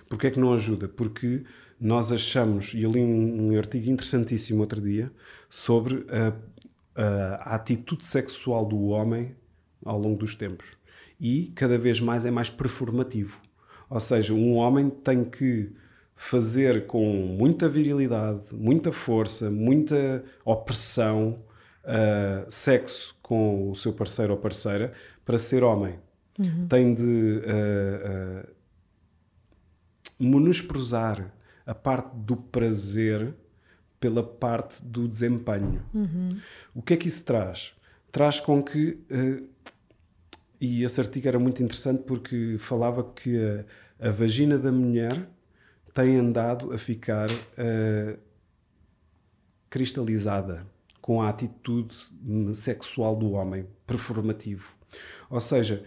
[0.09, 0.89] Porquê é que não ajuda?
[0.89, 1.45] Porque
[1.81, 5.13] nós achamos, e eu li um, um artigo interessantíssimo outro dia,
[5.51, 6.33] sobre a,
[7.01, 9.35] a, a atitude sexual do homem
[9.85, 10.77] ao longo dos tempos.
[11.21, 13.41] E cada vez mais é mais performativo.
[13.89, 15.73] Ou seja, um homem tem que
[16.17, 21.41] fazer com muita virilidade, muita força, muita opressão,
[21.85, 24.93] uh, sexo com o seu parceiro ou parceira
[25.25, 25.99] para ser homem.
[26.39, 26.67] Uhum.
[26.69, 28.49] Tem de uh, uh,
[30.19, 31.33] menosprezar
[31.67, 33.35] a parte do prazer
[34.01, 35.83] pela parte do desempenho.
[35.95, 36.39] Uhum.
[36.75, 37.73] O que é que isso traz?
[38.11, 38.99] Traz com que.
[39.11, 39.54] Uh,
[40.65, 43.37] e esse artigo era muito interessante porque falava que
[44.01, 45.29] a, a vagina da mulher
[45.93, 48.19] tem andado a ficar uh,
[49.71, 50.67] cristalizada
[51.01, 51.95] com a atitude
[52.55, 54.75] sexual do homem, performativo.
[55.29, 55.85] Ou seja,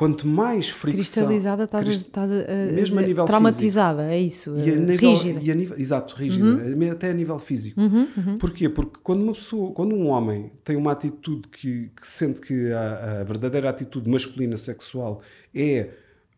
[0.00, 1.24] quanto mais fricção...
[1.24, 2.06] Cristalizada, estás, crist...
[2.06, 4.14] estás a, mesmo a nível traumatizada, físico.
[4.14, 5.40] é isso, e a nível, rígida.
[5.42, 6.90] E a nível, exato, rígida, uhum.
[6.90, 7.78] até a nível físico.
[7.78, 8.38] Uhum, uhum.
[8.38, 8.70] Porquê?
[8.70, 13.20] Porque quando uma pessoa, quando um homem tem uma atitude que, que sente que a,
[13.20, 15.20] a, verdadeira atitude masculina sexual
[15.54, 15.90] é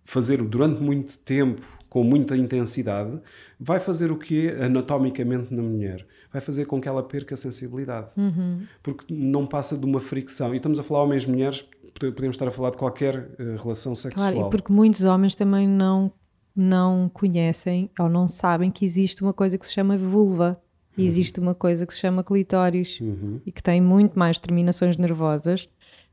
[0.04, 3.20] fazer durante muito tempo, com muita intensidade,
[3.60, 6.06] vai fazer o que anatomicamente na mulher?
[6.32, 8.10] Vai fazer com que ela perca a sensibilidade.
[8.16, 8.62] Uhum.
[8.82, 10.54] Porque não passa de uma fricção.
[10.54, 14.32] E estamos a falar homens-mulheres podemos estar a falar de qualquer uh, relação sexual.
[14.32, 16.12] Claro, porque muitos homens também não
[16.54, 20.60] não conhecem ou não sabem que existe uma coisa que se chama vulva
[20.98, 23.40] e existe uma coisa que se chama clitóris Uhum.
[23.46, 25.66] e que tem muito mais terminações nervosas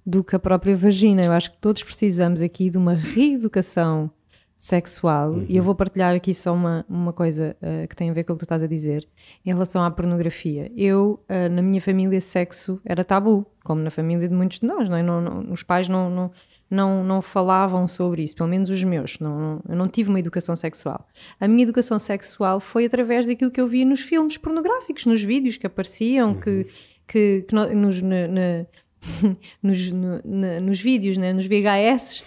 [0.05, 1.23] do que a própria vagina.
[1.23, 4.09] Eu acho que todos precisamos aqui de uma reeducação
[4.55, 8.25] sexual e eu vou partilhar aqui só uma, uma coisa eh, que tem a ver
[8.25, 9.07] com o que tu estás a dizer
[9.45, 10.69] em relação à pornografia.
[10.75, 14.89] Eu, eh, na minha família, sexo era tabu, como na família de muitos de nós,
[14.89, 15.01] não é?
[15.03, 16.31] Não- não- os pais não, não,
[16.69, 19.17] não, não falavam sobre isso, pelo menos os meus.
[19.19, 21.07] Não, não- eu não tive uma educação sexual.
[21.39, 25.55] A minha educação sexual foi através daquilo que eu via nos filmes pornográficos, nos vídeos
[25.55, 26.67] que apareciam, que,
[27.07, 28.65] que, que no- nos, na- na-
[29.63, 31.33] nos, no- na- nos vídeos, né?
[31.33, 32.23] nos VHS.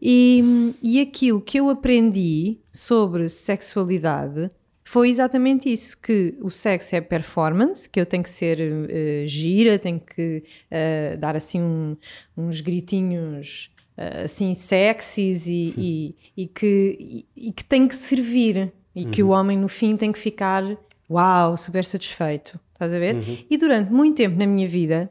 [0.00, 4.48] e, e aquilo que eu aprendi sobre sexualidade
[4.84, 9.78] foi exatamente isso: que o sexo é performance, que eu tenho que ser eh, gira,
[9.78, 11.96] tenho que eh, dar assim um-
[12.36, 16.96] uns gritinhos eh, assim sexys e, e, e que,
[17.36, 20.62] e, e que tem que servir e que o homem no fim tem que ficar
[21.10, 22.58] uau, super satisfeito.
[22.72, 23.44] Estás a ver?
[23.50, 25.10] E durante muito tempo na minha vida,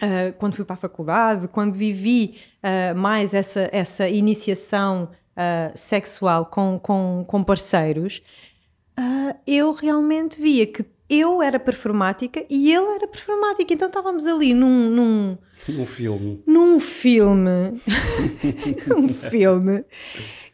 [0.00, 6.46] Uh, quando fui para a faculdade, quando vivi uh, mais essa, essa iniciação uh, sexual
[6.46, 8.22] com, com, com parceiros,
[9.46, 13.72] eu realmente via que eu era performática e ele era performático.
[13.72, 16.42] Então estávamos ali num, num, Um filme.
[16.46, 17.80] num filme,
[18.96, 19.84] um filme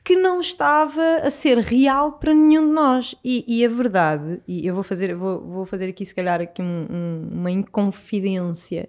[0.05, 3.15] que não estava a ser real para nenhum de nós.
[3.25, 6.61] E, e a verdade, e eu vou fazer, vou, vou fazer aqui se calhar aqui
[6.63, 8.89] um- um- uma inconfidência.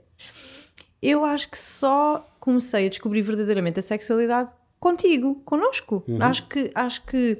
[1.01, 6.03] Eu acho que só comecei a descobrir verdadeiramente a sexualidade contigo, connosco.
[6.19, 7.39] Acho que acho que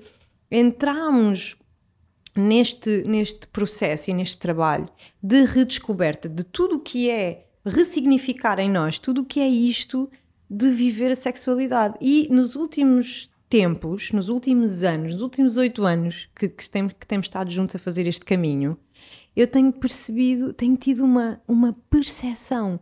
[0.52, 1.58] entramos
[2.36, 4.88] neste, neste processo e neste trabalho
[5.22, 10.10] de redescoberta de tudo o que é ressignificar em nós, tudo o que é isto
[10.50, 11.96] de viver a sexualidade.
[12.02, 17.06] E nos últimos tempos, nos últimos anos, nos últimos oito anos que, que, temos, que
[17.06, 18.78] temos estado juntos a fazer este caminho,
[19.36, 22.80] eu tenho percebido, tenho tido uma, uma percepção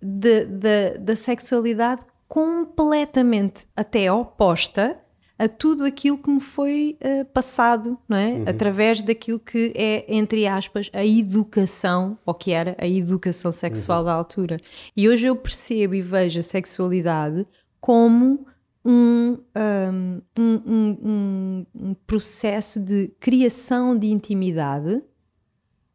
[0.00, 4.98] de- da- da sexualidade completamente até oposta
[5.38, 8.42] a tudo aquilo que me foi eh, passado, não é?
[8.50, 14.12] Através daquilo que é, entre aspas, a educação, ou que era a educação sexual da
[14.12, 14.56] altura.
[14.96, 17.46] E hoje eu percebo e vejo a sexualidade
[17.80, 18.46] como
[18.84, 25.02] um- um- um- um processo de criação de intimidade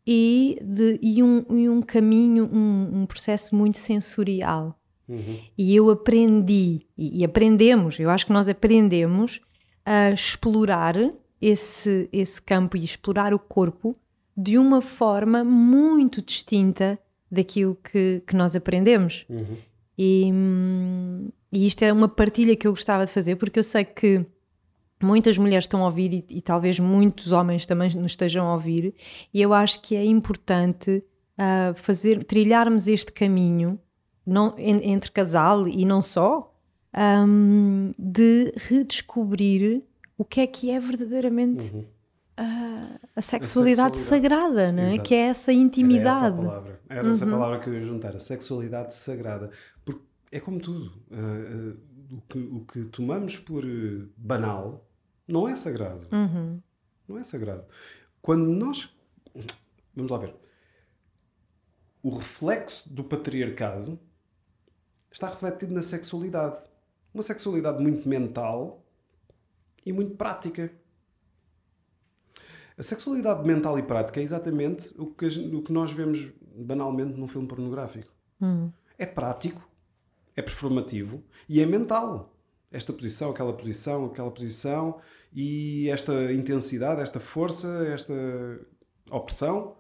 [0.06, 4.80] e, de, e, um, e um caminho, um, um processo muito sensorial.
[5.58, 9.42] E eu aprendi, e, e aprendemos, eu acho que nós aprendemos
[9.86, 10.96] a explorar
[11.42, 13.96] esse, esse campo e explorar o corpo
[14.36, 16.98] de uma forma muito distinta
[17.30, 19.26] daquilo que, que nós aprendemos.
[19.98, 23.84] E, hum, e isto é uma partilha que eu gostava de fazer, porque eu sei
[23.84, 24.26] que
[25.02, 28.94] muitas mulheres estão a ouvir e, e talvez muitos homens também nos estejam a ouvir,
[29.34, 31.04] e eu acho que é importante
[31.38, 33.80] ah, fazer, trilharmos este caminho
[34.26, 36.54] não, en- entre casal e não só,
[36.94, 39.84] ahm, de redescobrir
[40.18, 41.74] o que é que é verdadeiramente
[42.38, 43.98] ah, a, sexualidade sexualidade.
[43.98, 44.98] sagrada, não é?
[44.98, 46.38] Que é essa Era essa a intimidade.
[46.38, 46.82] palavra.
[46.90, 48.16] Era essa a palavra que eu ia juntar.
[48.16, 49.50] A sexualidade sagrada.
[49.84, 50.02] Porque
[50.32, 50.86] é como tudo.
[51.12, 51.78] Uh, uh,
[52.14, 54.88] o, que, o que tomamos por uh, banal
[55.28, 56.08] não é sagrado.
[57.08, 57.66] Não é sagrado.
[58.22, 58.90] Quando nós.
[59.96, 60.36] Vamos lá ver.
[62.02, 64.00] O reflexo do patriarcado
[65.12, 66.62] está refletido na sexualidade.
[67.14, 68.84] Uma sexualidade muito mental
[69.86, 70.72] e muito prática.
[72.78, 77.28] A sexualidade mental e prática é exatamente o que, o que nós vemos banalmente num
[77.28, 78.12] filme pornográfico.
[78.98, 79.68] É prático,
[80.36, 82.36] é performativo e é mental.
[82.72, 85.00] Esta posição, aquela posição, aquela posição
[85.32, 88.14] e esta intensidade, esta força, esta
[89.12, 89.76] opressão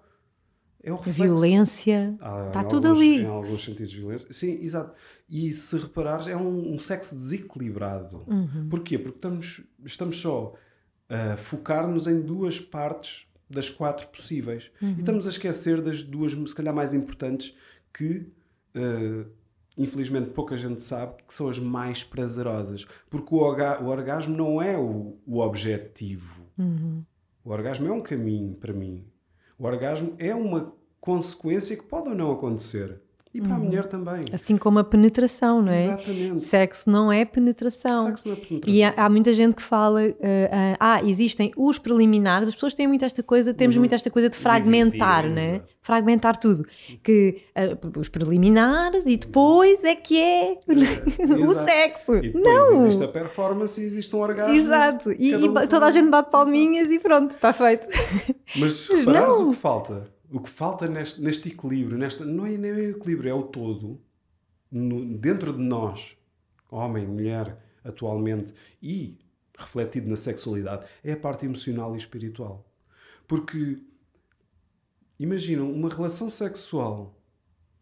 [0.83, 1.23] é o reflexo.
[1.23, 3.21] Violência, Há está tudo alguns- ali.
[3.21, 4.31] Em alguns sentidos de violência.
[4.33, 4.93] Sim, exato.
[5.29, 8.23] E se reparares, é um, um sexo desequilibrado.
[8.27, 8.67] Uhum.
[8.69, 8.97] Porquê?
[8.99, 10.53] Porque estamos, estamos só
[11.09, 14.71] a focar-nos em duas partes das quatro possíveis.
[14.81, 14.95] Uhum.
[14.97, 17.55] E estamos a esquecer das duas, se calhar, mais importantes
[17.93, 18.27] que,
[18.75, 19.25] eh,
[19.77, 22.85] infelizmente, pouca gente sabe, que são as mais prazerosas.
[23.09, 26.43] Porque o, o orgasmo não é o, o objetivo.
[27.43, 29.05] O orgasmo é um caminho para mim.
[29.57, 33.02] O orgasmo é uma consequência que pode ou não acontecer.
[33.33, 34.25] E para a mulher também.
[34.31, 35.85] Assim como a penetração, não é?
[35.85, 36.41] Exatamente.
[36.41, 38.05] Sexo não é penetração.
[38.05, 38.75] Sexo não é penetração.
[38.75, 42.75] E há, há muita gente que fala, eh, ah, ah, existem os preliminares, as pessoas
[42.75, 45.49] têm muito esta coisa, temos muito esta coisa de fragmentar, Dividir, né?
[45.55, 45.73] exato.
[45.81, 46.63] Fragmentar tudo.
[47.01, 50.71] Que ah, os preliminares e depois é que é o
[51.51, 51.65] Exato.
[51.65, 52.15] sexo.
[52.17, 52.85] E depois Não!
[52.85, 54.53] existe a performance e existe um orgasmo.
[54.53, 55.11] Exato.
[55.11, 57.87] E, e um toda a gente bate palminhas e pronto, está feito.
[58.57, 59.49] Mas Mas não.
[59.49, 60.12] o que falta?
[60.33, 64.01] O que falta neste, neste equilíbrio, nesta, não é nem o equilíbrio, é o todo,
[64.71, 66.17] no- dentro de nós,
[66.71, 69.19] homem, mulher, atualmente, e
[69.55, 72.65] refletido na sexualidade, é a parte emocional e espiritual.
[73.27, 73.77] Porque,
[75.19, 77.15] imaginam, uma relação sexual,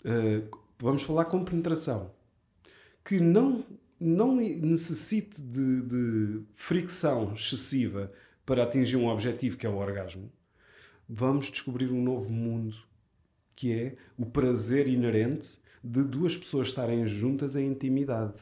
[0.03, 0.43] eh,
[0.77, 2.11] vamos falar com penetração,
[3.05, 3.63] que não,
[3.97, 8.11] não necessite de, de fricção excessiva
[8.45, 10.29] para atingir um objetivo que é o orgasmo,
[11.13, 12.75] vamos descobrir um novo mundo
[13.55, 18.35] que é o prazer inerente de duas pessoas estarem juntas em intimidade.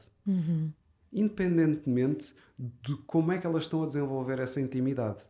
[1.12, 5.24] Independentemente de como é que elas estão a desenvolver essa intimidade.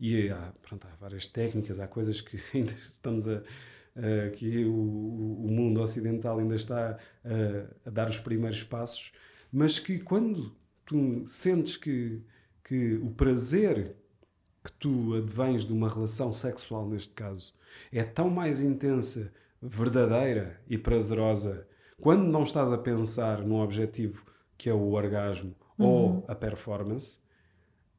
[0.00, 3.38] E há, pronto, há várias técnicas, há coisas que ainda estamos a.
[3.38, 4.72] a- que o,
[5.44, 9.12] o mundo ocidental ainda está a, a dar os primeiros passos,
[9.52, 12.20] mas que quando tu sentes que,
[12.62, 13.96] que o prazer
[14.66, 17.54] que tu advens de uma relação sexual, neste caso,
[17.92, 21.66] é tão mais intensa, verdadeira e prazerosa
[22.00, 24.24] quando não estás a pensar num objetivo
[24.58, 27.18] que é o orgasmo ou a performance,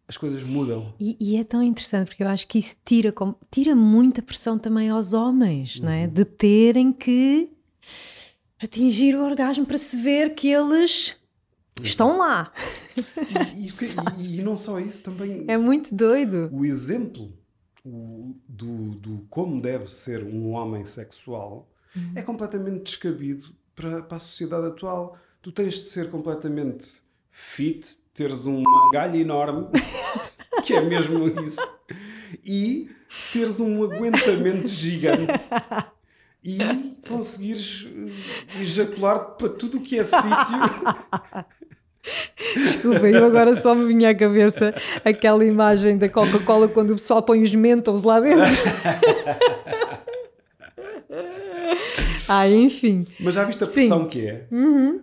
[0.07, 0.93] as coisas mudam.
[0.99, 4.57] E, e é tão interessante porque eu acho que isso tira, com- tira muita pressão
[4.57, 5.95] também aos homens, não Uhum.
[5.95, 6.07] é?
[6.07, 7.49] De terem que
[8.61, 11.15] atingir o orgasmo para se ver que eles
[11.83, 12.51] estão lá.
[13.55, 13.67] E,
[14.23, 16.49] e- e não só isso, também É muito doido.
[16.51, 17.31] o exemplo
[17.85, 21.69] o- do, do como deve ser um homem sexual
[22.15, 25.17] é completamente descabido para, para a sociedade atual.
[25.41, 27.01] Tu tens de ser completamente
[27.31, 29.67] fit, teres um galho enorme,
[30.65, 31.61] que é mesmo isso,
[32.45, 32.89] e
[33.31, 35.43] teres um aguentamento gigante.
[36.49, 36.57] E
[37.05, 40.31] conseguires eh, ejacular para tudo o que é sítio.
[42.55, 44.73] Desculpa, eu agora só me vinha à cabeça
[45.03, 48.45] aquela imagem da Coca-Cola quando o pessoal põe os Mentos lá dentro.
[52.29, 53.05] ah, enfim.
[53.19, 53.73] Mas já viste a Sim.
[53.73, 54.47] pressão que é?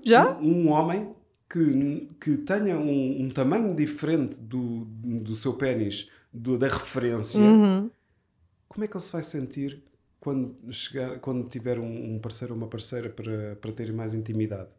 [0.02, 0.36] Já?
[0.38, 1.10] Um homem
[1.50, 7.38] que, que tenha um, um tamanho diferente do, do seu pênis, do- da referência,
[8.68, 9.82] como é que ele se vai sentir
[10.24, 14.70] quando, chegar, quando tiver um, um parceiro ou uma parceira para, para ter mais intimidade?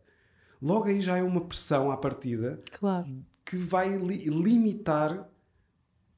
[0.61, 3.07] Logo aí já é uma pressão à partida Claro.
[3.45, 5.29] que vai li- limitar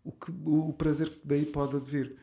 [0.04, 2.16] o, que, o prazer que daí pode advir.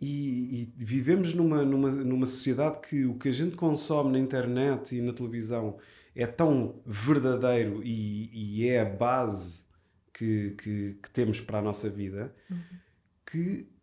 [0.00, 4.94] E, e vivemos numa, numa, numa sociedade que o que a gente consome na internet
[4.96, 5.76] e na televisão
[6.14, 8.30] é tão verdadeiro e,
[8.62, 9.64] e é a base
[10.14, 12.32] que, que, que temos para a nossa vida
[13.30, 13.75] que eh,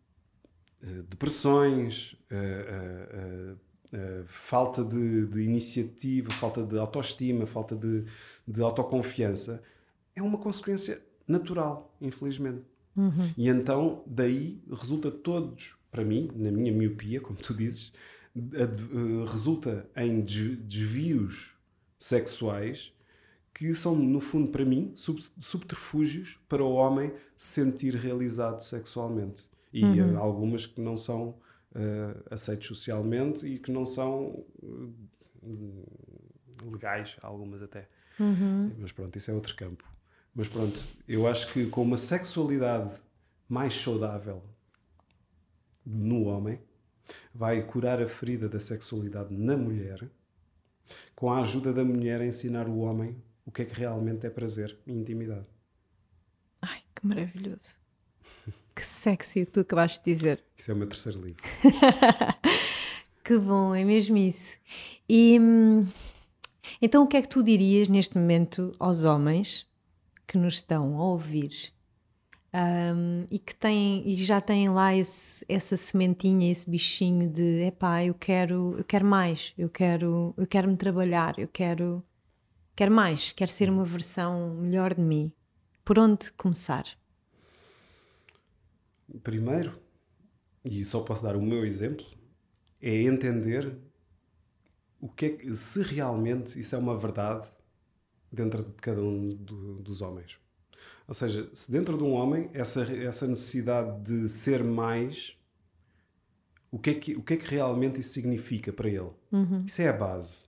[1.08, 2.36] depressões, eh,
[2.68, 3.54] eh, eh,
[3.92, 8.04] eh, falta de, de iniciativa, falta de autoestima, falta de,
[8.46, 9.62] de autoconfiança
[10.16, 12.62] é uma consequência natural, infelizmente.
[13.36, 17.92] E então, daí resulta todos, para mim, na minha miopia, como tu dizes,
[19.30, 21.54] resulta em des- desvios
[21.98, 22.92] sexuais
[23.52, 29.42] que são, no fundo, para mim, sub- subterfúgios para o homem se sentir realizado sexualmente.
[29.74, 31.36] E eh, algumas que não são
[31.74, 35.50] eh, aceitos socialmente e que não são eh,
[36.70, 37.88] legais, algumas até.
[38.78, 39.84] Mas pronto, isso é outro campo.
[40.34, 42.94] Mas pronto, eu acho que com uma sexualidade
[43.48, 44.42] mais saudável
[45.84, 46.58] no homem,
[47.34, 50.08] vai curar a ferida da sexualidade na mulher,
[51.14, 54.30] com a ajuda da mulher a ensinar o homem o que é que realmente é
[54.30, 55.46] prazer e intimidade.
[56.62, 57.74] Ai, que maravilhoso.
[58.74, 60.42] Que sexy o que tu acabaste de dizer.
[60.56, 61.42] Isso é o meu terceiro livro.
[63.24, 64.58] Que bom, é mesmo isso.
[65.08, 65.86] E hum,
[66.82, 69.66] então o que é que tu dirias neste momento aos homens
[70.26, 71.72] que nos estão a ouvir
[72.52, 78.04] hum, e que têm e já têm lá esse- essa sementinha, esse bichinho de epá,
[78.04, 82.04] eu quero, eu quero mais, eu quero, eu quero me trabalhar, eu quero,
[82.76, 85.32] quero mais, quero ser uma versão melhor de mim.
[85.82, 86.84] Por onde começar?
[89.22, 89.78] Primeiro,
[90.64, 92.04] e só posso dar o meu exemplo,
[92.80, 93.76] é entender
[95.00, 97.48] o que é que, se realmente isso é uma verdade
[98.32, 100.38] dentro de cada um do- dos homens.
[101.06, 105.38] Ou seja, se dentro de um homem essa, essa necessidade de ser mais,
[106.70, 109.10] O que é que, o que, é que realmente isso significa para ele?
[109.30, 109.64] Uhum.
[109.64, 110.46] Isso é a base.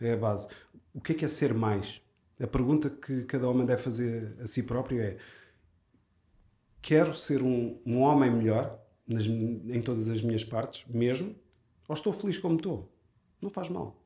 [0.00, 0.48] É a base.
[0.94, 2.00] O que é que é ser mais?
[2.40, 5.18] A pergunta que cada homem deve fazer a si próprio é:
[6.86, 11.34] quero ser um, um homem melhor nas, em todas as minhas partes, mesmo?
[11.88, 12.88] Ou estou feliz como estou?
[13.42, 14.00] Não faz mal.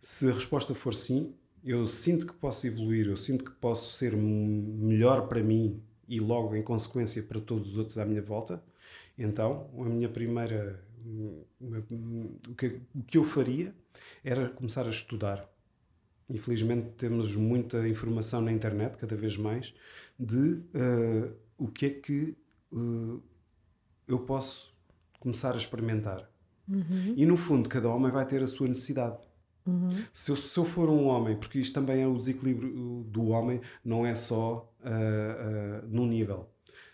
[0.00, 4.16] Se a resposta for sim, eu sinto que posso evoluir, eu sinto que posso ser
[4.16, 8.64] melhor para mim e logo em consequência para todos os outros à minha volta,
[9.18, 10.82] então a minha primeira.
[11.60, 13.74] O que, o que eu faria
[14.24, 15.50] era começar a estudar.
[16.28, 19.74] Infelizmente temos muita informação na internet, cada vez mais,
[20.18, 20.36] de
[20.74, 22.36] uh, o que é que
[22.72, 23.22] uh,
[24.08, 24.74] eu posso
[25.20, 26.28] começar a experimentar.
[26.66, 27.14] Uhum.
[27.16, 29.18] E no fundo, cada homem vai ter a sua necessidade.
[29.66, 29.90] Uhum.
[30.10, 33.60] Se, eu, se, eu, for um homem, porque isto também é o desequilíbrio do homem,
[33.84, 36.48] não é só uh, uh, num nível.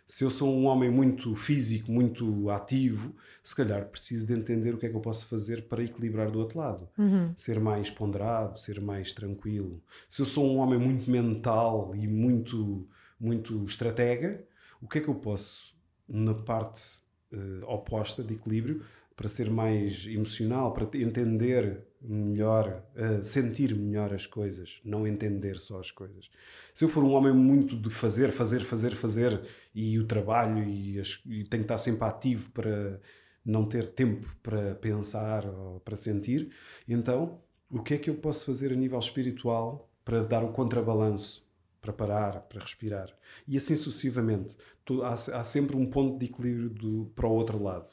[0.05, 4.79] Se eu sou um homem muito físico, muito ativo, se calhar preciso de entender o
[4.79, 6.89] que é que eu posso fazer para equilibrar do outro lado.
[6.99, 7.33] Uhum.
[7.37, 9.83] Ser mais ponderado, ser mais tranquilo.
[10.09, 12.87] Se eu sou um homem muito mental e muito,
[13.19, 14.45] muito estratega,
[14.87, 15.75] o que é que eu posso,
[16.09, 17.01] na parte
[17.33, 18.85] uh, oposta de equilíbrio,
[19.17, 25.81] para ser mais emocional, para entender melhor, uh, sentir melhor as coisas, não entender só
[25.81, 26.31] as coisas.
[26.73, 29.43] Se eu for um homem muito de fazer, fazer, fazer, fazer
[29.75, 33.01] e o trabalho e, as, e tenho que estar sempre ativo para
[33.45, 36.53] não ter tempo para pensar ou para sentir,
[36.87, 41.45] então o que é que eu posso fazer a nível espiritual para dar o contrabalanço?
[41.87, 43.09] Para parar, para respirar.
[43.47, 44.57] E assim sucessivamente.
[45.05, 47.91] Há, há sempre um ponto de equilíbrio do, para o outro lado.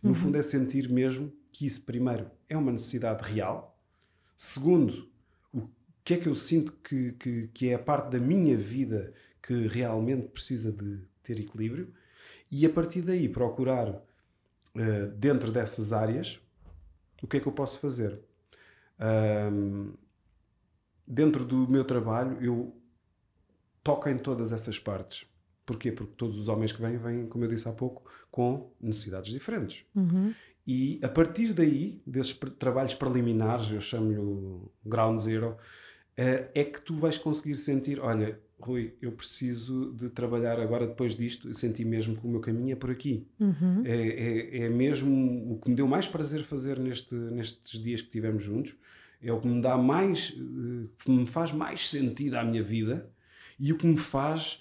[0.00, 0.14] No uhum.
[0.14, 3.76] fundo, é sentir mesmo que isso, primeiro, é uma necessidade real.
[4.36, 5.08] Segundo,
[5.52, 5.68] o
[6.04, 9.12] que é que eu sinto que, que, que é a parte da minha vida
[9.42, 11.92] que realmente precisa de ter equilíbrio.
[12.50, 16.40] E a partir daí, procurar, uh, dentro dessas áreas,
[17.22, 18.20] o que é que eu posso fazer.
[19.00, 19.94] Um,
[21.06, 22.76] dentro do meu trabalho, eu
[23.86, 25.24] toco em todas essas partes.
[25.64, 25.92] Porquê?
[25.92, 29.84] Porque todos os homens que vêm, vêm, como eu disse há pouco, com necessidades diferentes.
[29.94, 30.34] Uhum.
[30.66, 34.18] E a partir daí, desses trabalhos preliminares, eu chamo-lhe
[34.84, 35.56] ground zero,
[36.16, 41.14] eh, é que tu vais conseguir sentir: olha, Rui, eu preciso de trabalhar agora depois
[41.14, 41.48] disto.
[41.48, 43.24] Eu senti mesmo que o meu caminho é por aqui.
[43.38, 43.82] Uhum.
[43.84, 48.10] É, é, é, mesmo o que me deu mais prazer fazer neste, nestes dias que
[48.10, 48.74] tivemos juntos.
[49.22, 53.08] É o que me dá mais, eh, que me faz mais sentido à minha vida
[53.58, 54.60] e o que me faz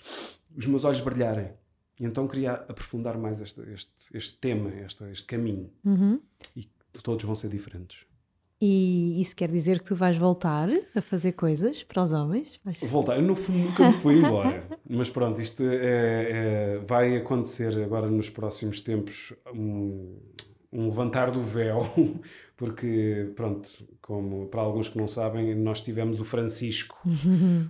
[0.56, 1.52] os meus olhos brilharem.
[2.00, 5.72] E então queria aprofundar mais este, este, este tema, este, este caminho.
[5.84, 6.20] Uhum.
[6.56, 6.68] E
[7.02, 8.06] todos vão ser diferentes.
[8.60, 12.60] E isso quer dizer que tu vais voltar a fazer coisas para os homens?
[12.64, 12.80] Vais...
[12.86, 14.66] Voltar, eu nunca me fui embora.
[14.90, 20.18] Mas pronto, isto é, é, vai acontecer agora nos próximos tempos um,
[20.76, 21.90] um levantar do véu,
[22.58, 23.70] porque, pronto,
[24.02, 27.00] como para alguns que não sabem, nós tivemos o Francisco,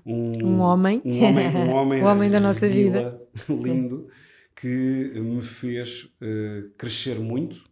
[0.06, 4.08] um, um homem, um homem, um homem, o homem da nossa vida, lindo,
[4.56, 7.70] que me fez uh, crescer muito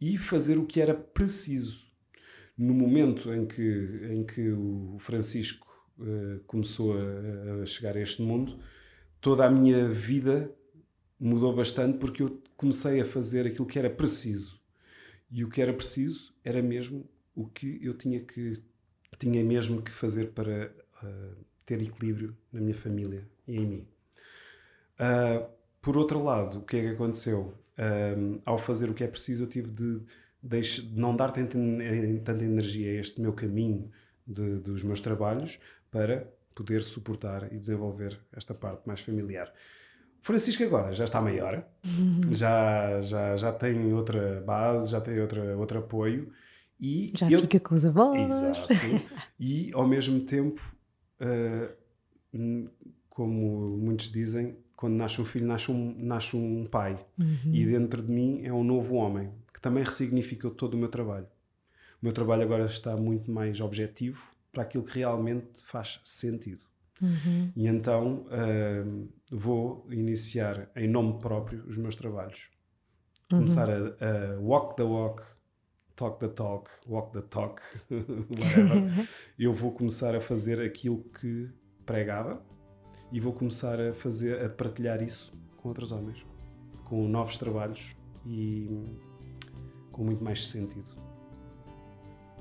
[0.00, 1.84] e fazer o que era preciso.
[2.56, 5.66] No momento em que, em que o Francisco
[5.98, 8.58] uh, começou a, a chegar a este mundo,
[9.20, 10.50] toda a minha vida
[11.20, 14.60] mudou bastante porque eu comecei a fazer aquilo que era preciso.
[15.30, 18.54] E o que era preciso era mesmo o que eu tinha que
[19.18, 20.70] tinha mesmo que fazer para
[21.02, 23.88] uh, ter equilíbrio na minha família e em mim.
[25.00, 25.46] Uh,
[25.80, 27.54] por outro lado, o que é que aconteceu?
[27.78, 30.00] Uh, ao fazer o que é preciso, eu tive de,
[30.42, 31.58] de não dar tanta,
[32.24, 33.90] tanta, energia a este meu caminho
[34.26, 35.58] de, dos meus trabalhos
[35.90, 39.52] para poder suportar e desenvolver esta parte mais familiar.
[40.26, 42.34] Francisco agora já está maior, uhum.
[42.34, 46.32] já, já, já tem outra base, já tem outra, outro apoio.
[46.80, 48.28] E já fica com os avós.
[48.28, 48.66] Exato.
[49.38, 50.60] e ao mesmo tempo,
[51.20, 52.68] uh,
[53.08, 56.98] como muitos dizem, quando nasce um filho, nasce um, nasce um pai.
[57.16, 57.52] Uhum.
[57.52, 61.28] E dentro de mim é um novo homem, que também ressignifica todo o meu trabalho.
[62.02, 66.66] O meu trabalho agora está muito mais objetivo para aquilo que realmente faz sentido.
[67.00, 67.52] Uhum.
[67.54, 72.50] E então uh, vou iniciar em nome próprio os meus trabalhos.
[73.32, 73.38] Uhum.
[73.38, 75.22] Começar a, a, walk the walk,
[75.96, 77.60] talk the talk, walk the talk,
[77.90, 79.08] whatever.
[79.38, 81.50] Eu vou começar a fazer aquilo que
[81.84, 82.42] pregava
[83.12, 86.24] e vou começar a fazer, a partilhar isso com outros homens,
[86.84, 88.68] com novos trabalhos e
[89.90, 91.06] com muito mais sentido.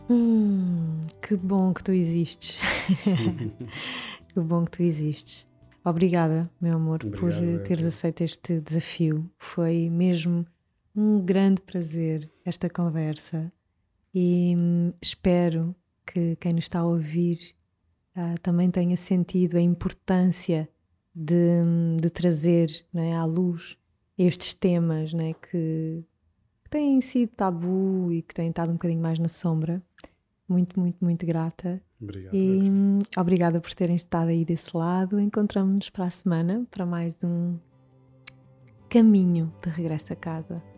[0.08, 2.60] Hum, que bom que tu existes.
[4.36, 5.48] Que bom que tu existes.
[5.86, 9.30] Obrigada, meu amor, Obrigado, por teres aceito este desafio.
[9.38, 10.44] Foi mesmo
[10.96, 13.54] um grande prazer esta conversa
[14.12, 17.38] e hum, espero que quem nos está a ouvir
[18.18, 20.68] uh, também tenha sentido a importância
[21.14, 23.78] de, hum, de trazer né, à luz
[24.18, 25.12] estes temas
[25.52, 26.04] que,
[26.64, 29.84] que têm sido tabu e que têm estado um bocadinho mais na sombra.
[30.50, 31.80] Muito, muito, muito grata.
[32.02, 32.36] Obrigado.
[32.36, 32.70] E
[33.18, 35.20] obrigada por terem estado aí desse lado.
[35.20, 37.58] Encontramos-nos para a semana para mais um
[38.90, 40.75] caminho de regresso a casa.